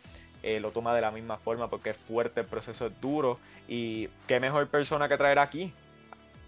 eh, 0.43 0.59
lo 0.59 0.71
toma 0.71 0.93
de 0.93 1.01
la 1.01 1.11
misma 1.11 1.37
forma, 1.37 1.69
porque 1.69 1.91
es 1.91 1.97
fuerte, 1.97 2.41
el 2.41 2.47
proceso 2.47 2.87
es 2.87 3.01
duro, 3.01 3.39
y 3.67 4.09
qué 4.27 4.39
mejor 4.41 4.67
persona 4.67 5.07
que 5.07 5.17
traer 5.17 5.39
aquí, 5.39 5.73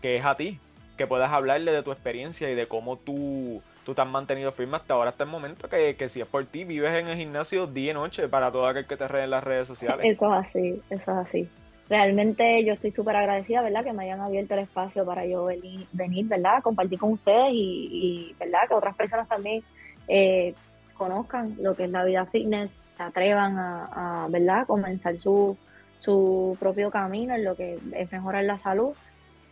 que 0.02 0.18
es 0.18 0.26
a 0.26 0.36
ti, 0.36 0.60
que 0.98 1.08
puedas 1.08 1.32
hablarle 1.32 1.72
de 1.72 1.82
tu 1.82 1.92
experiencia 1.92 2.50
y 2.50 2.56
de 2.56 2.68
cómo 2.68 2.98
tú, 2.98 3.64
tú 3.86 3.94
te 3.94 4.02
has 4.02 4.08
mantenido 4.08 4.52
firme 4.52 4.78
hasta 4.78 4.96
ahora, 4.96 5.12
hasta 5.12 5.24
el 5.24 5.30
momento, 5.30 5.70
que, 5.70 5.96
que 5.96 6.10
si 6.10 6.20
es 6.20 6.28
por 6.28 6.44
ti, 6.46 6.66
vives 6.66 6.94
en 6.96 7.08
el 7.08 7.18
gimnasio 7.18 7.68
día 7.68 7.92
y 7.92 7.94
noche 7.94 8.28
para 8.28 8.52
todo 8.52 8.68
aquel 8.68 8.86
que 8.88 8.98
te 8.98 9.08
ree 9.08 9.24
en 9.24 9.30
las 9.30 9.44
redes 9.44 9.68
sociales. 9.68 10.06
Eso 10.06 10.34
es 10.34 10.48
así, 10.48 10.82
eso 10.90 11.12
es 11.12 11.18
así. 11.18 11.50
Realmente 11.88 12.66
yo 12.66 12.74
estoy 12.74 12.92
súper 12.92 13.16
agradecida, 13.16 13.62
¿verdad? 13.62 13.84
Que 13.84 13.94
me 13.94 14.04
hayan 14.04 14.20
abierto 14.20 14.56
el 14.56 14.62
espacio 14.62 15.06
para 15.06 15.26
yo 15.28 15.46
venir, 15.46 16.26
¿verdad? 16.26 16.64
Compartir 16.64 16.98
con 16.98 17.14
ustedes 17.14 17.50
y, 17.52 18.36
¿verdad? 18.40 18.68
Que 18.68 18.74
otras 18.74 18.96
personas 18.96 19.28
también 19.28 19.64
eh, 20.08 20.56
conozcan 20.96 21.56
lo 21.62 21.76
que 21.76 21.84
es 21.84 21.92
la 21.92 22.04
vida 22.04 22.26
fitness, 22.26 22.82
se 22.86 23.04
atrevan 23.04 23.60
a, 23.60 24.24
a 24.24 24.28
¿verdad? 24.30 24.66
Comenzar 24.66 25.16
su, 25.18 25.56
su 26.00 26.58
propio 26.60 26.90
camino 26.90 27.36
en 27.36 27.44
lo 27.44 27.56
que 27.56 27.78
es 27.94 28.12
mejorar 28.12 28.46
la 28.46 28.58
salud 28.58 28.96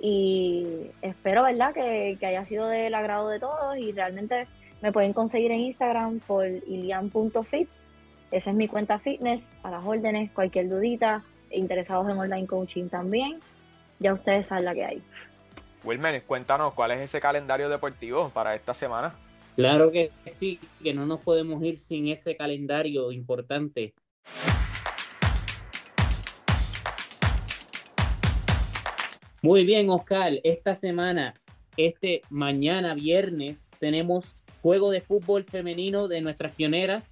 y 0.05 0.91
espero, 1.01 1.43
¿verdad?, 1.43 1.73
que, 1.73 2.17
haya 2.25 2.45
sido 2.45 2.67
del 2.67 2.93
agrado 2.93 3.29
de 3.29 3.39
todos 3.39 3.77
y 3.77 3.93
realmente 3.93 4.47
me 4.81 4.91
pueden 4.91 5.13
conseguir 5.13 5.49
en 5.53 5.61
Instagram 5.61 6.19
por 6.19 6.45
ilian.fit. 6.45 7.69
Esa 8.29 8.49
es 8.49 8.55
mi 8.57 8.67
cuenta 8.67 8.99
fitness, 8.99 9.49
a 9.63 9.71
las 9.71 9.85
órdenes, 9.85 10.29
cualquier 10.31 10.67
dudita, 10.67 11.23
interesados 11.51 12.09
en 12.09 12.17
online 12.17 12.47
coaching 12.47 12.89
también. 12.89 13.39
Ya 13.99 14.13
ustedes 14.13 14.47
saben 14.47 14.65
la 14.65 14.73
que 14.73 14.83
hay. 14.83 15.01
Wilmer, 15.85 16.21
cuéntanos 16.23 16.73
cuál 16.73 16.91
es 16.91 16.99
ese 16.99 17.21
calendario 17.21 17.69
deportivo 17.69 18.27
para 18.27 18.55
esta 18.55 18.73
semana. 18.73 19.15
Claro 19.55 19.89
que 19.89 20.11
sí, 20.25 20.59
que 20.83 20.93
no 20.93 21.05
nos 21.05 21.21
podemos 21.21 21.63
ir 21.63 21.79
sin 21.79 22.09
ese 22.09 22.35
calendario 22.35 23.09
importante. 23.13 23.93
Muy 29.43 29.65
bien, 29.65 29.89
Oscar. 29.89 30.39
Esta 30.45 30.73
semana, 30.73 31.33
este 31.75 32.21
mañana 32.29 32.95
viernes, 32.95 33.69
tenemos 33.77 34.37
juego 34.61 34.89
de 34.89 35.01
fútbol 35.01 35.43
femenino 35.43 36.07
de 36.07 36.21
nuestras 36.21 36.53
pioneras 36.53 37.11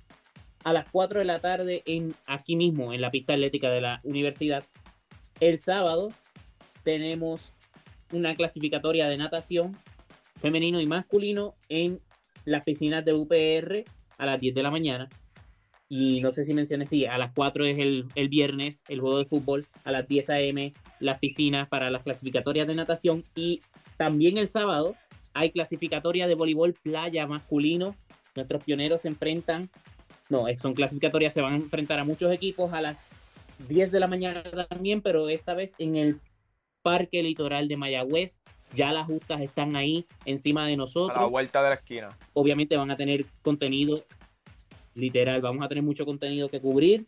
a 0.64 0.72
las 0.72 0.90
4 0.92 1.20
de 1.20 1.26
la 1.26 1.40
tarde 1.40 1.84
en 1.86 2.16
aquí 2.26 2.56
mismo, 2.56 2.94
en 2.94 3.02
la 3.02 3.12
pista 3.12 3.34
atlética 3.34 3.70
de 3.70 3.82
la 3.82 4.00
universidad. 4.06 4.64
El 5.42 5.58
sábado 5.58 6.14
tenemos 6.84 7.52
una 8.14 8.34
clasificatoria 8.34 9.10
de 9.10 9.18
natación 9.18 9.78
femenino 10.38 10.80
y 10.80 10.86
masculino 10.86 11.56
en 11.68 12.00
las 12.46 12.64
piscinas 12.64 13.04
de 13.04 13.12
UPR 13.12 13.84
a 14.18 14.26
las 14.26 14.40
10 14.40 14.56
de 14.56 14.64
la 14.64 14.72
mañana. 14.72 15.10
Y 15.90 16.22
no 16.22 16.32
sé 16.32 16.46
si 16.46 16.54
mencioné, 16.54 16.88
sí, 16.88 17.06
a 17.06 17.18
las 17.18 17.34
4 17.34 17.66
es 17.66 17.78
el, 17.78 18.06
el 18.16 18.30
viernes 18.30 18.86
el 18.88 19.02
juego 19.02 19.18
de 19.18 19.26
fútbol, 19.26 19.68
a 19.84 19.92
las 19.92 20.08
10 20.08 20.30
a.m. 20.30 20.74
las 21.02 21.20
piscinas 21.20 21.68
para 21.68 21.90
las 21.90 22.04
clasificatorias 22.04 22.68
de 22.68 22.76
natación 22.76 23.26
y 23.36 23.62
también 23.98 24.38
el 24.38 24.48
sábado 24.48 24.96
hay 25.34 25.52
clasificatoria 25.52 26.28
de 26.28 26.36
voleibol 26.36 26.74
playa 26.74 27.28
masculino. 27.28 27.96
Nuestros 28.36 28.64
pioneros 28.64 29.02
se 29.02 29.10
enfrentan, 29.10 29.70
no, 30.30 30.46
son 30.58 30.74
clasificatorias, 30.74 31.34
se 31.34 31.42
van 31.42 31.54
a 31.54 31.58
enfrentar 31.58 32.00
a 32.00 32.06
muchos 32.06 32.32
equipos 32.32 32.72
a 32.74 32.82
las 32.82 33.06
10 33.68 33.92
de 33.92 34.00
la 34.00 34.08
mañana 34.08 34.44
también, 34.70 35.02
pero 35.02 35.28
esta 35.28 35.54
vez 35.54 35.74
en 35.78 35.98
el 35.98 36.20
Parque 36.82 37.22
Litoral 37.22 37.68
de 37.68 37.78
Mayagüez. 37.78 38.40
Ya 38.74 38.94
las 38.94 39.06
justas 39.06 39.42
están 39.42 39.76
ahí 39.76 40.06
encima 40.24 40.66
de 40.66 40.78
nosotros. 40.78 41.18
A 41.18 41.24
la 41.24 41.28
vuelta 41.28 41.62
de 41.62 41.70
la 41.70 41.76
esquina. 41.76 42.18
Obviamente 42.34 42.78
van 42.78 42.90
a 42.90 42.96
tener 42.96 43.26
contenido 43.42 44.06
literal, 44.96 45.42
vamos 45.42 45.66
a 45.66 45.68
tener 45.68 45.84
mucho 45.84 46.06
contenido 46.06 46.48
que 46.48 46.62
cubrir 46.62 47.06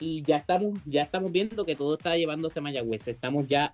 y 0.00 0.22
ya 0.22 0.38
estamos, 0.38 0.80
ya 0.86 1.02
estamos 1.02 1.30
viendo 1.30 1.64
que 1.64 1.76
todo 1.76 1.94
está 1.94 2.16
llevándose 2.16 2.58
a 2.58 2.62
Mayagüez, 2.62 3.06
estamos 3.06 3.46
ya 3.46 3.72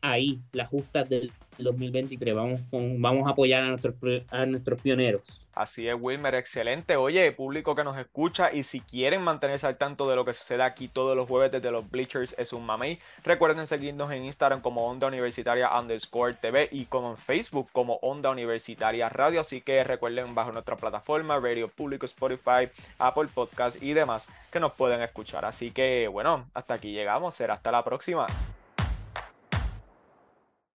ahí, 0.00 0.40
las 0.52 0.68
justas 0.68 1.08
del 1.08 1.32
2023, 1.58 2.34
vamos, 2.34 2.60
vamos 2.70 3.26
a 3.26 3.30
apoyar 3.30 3.62
a 3.62 3.68
nuestros, 3.68 3.94
a 4.30 4.44
nuestros 4.44 4.80
pioneros. 4.80 5.22
Así 5.58 5.88
es, 5.88 5.96
Wilmer, 5.98 6.36
excelente. 6.36 6.94
Oye, 6.94 7.32
público 7.32 7.74
que 7.74 7.82
nos 7.82 7.98
escucha 7.98 8.52
y 8.52 8.62
si 8.62 8.80
quieren 8.80 9.22
mantenerse 9.22 9.66
al 9.66 9.76
tanto 9.76 10.08
de 10.08 10.14
lo 10.14 10.24
que 10.24 10.32
sucede 10.32 10.62
aquí 10.62 10.86
todos 10.86 11.16
los 11.16 11.26
jueves 11.26 11.50
desde 11.50 11.72
los 11.72 11.90
Bleachers 11.90 12.36
es 12.38 12.52
un 12.52 12.64
mamey, 12.64 13.00
recuerden 13.24 13.66
seguirnos 13.66 14.12
en 14.12 14.24
Instagram 14.24 14.60
como 14.60 14.86
Onda 14.88 15.08
Universitaria 15.08 15.76
underscore 15.76 16.34
TV 16.34 16.68
y 16.70 16.84
como 16.84 17.10
en 17.10 17.16
Facebook 17.16 17.70
como 17.72 17.94
Onda 18.02 18.30
Universitaria 18.30 19.08
Radio. 19.08 19.40
Así 19.40 19.60
que 19.60 19.82
recuerden 19.82 20.32
bajo 20.32 20.52
nuestra 20.52 20.76
plataforma, 20.76 21.40
Radio 21.40 21.66
Público, 21.66 22.06
Spotify, 22.06 22.70
Apple 23.00 23.26
Podcast 23.34 23.82
y 23.82 23.94
demás 23.94 24.28
que 24.52 24.60
nos 24.60 24.74
pueden 24.74 25.02
escuchar. 25.02 25.44
Así 25.44 25.72
que 25.72 26.06
bueno, 26.06 26.46
hasta 26.54 26.74
aquí 26.74 26.92
llegamos. 26.92 27.34
Será 27.34 27.54
hasta 27.54 27.72
la 27.72 27.82
próxima. 27.82 28.28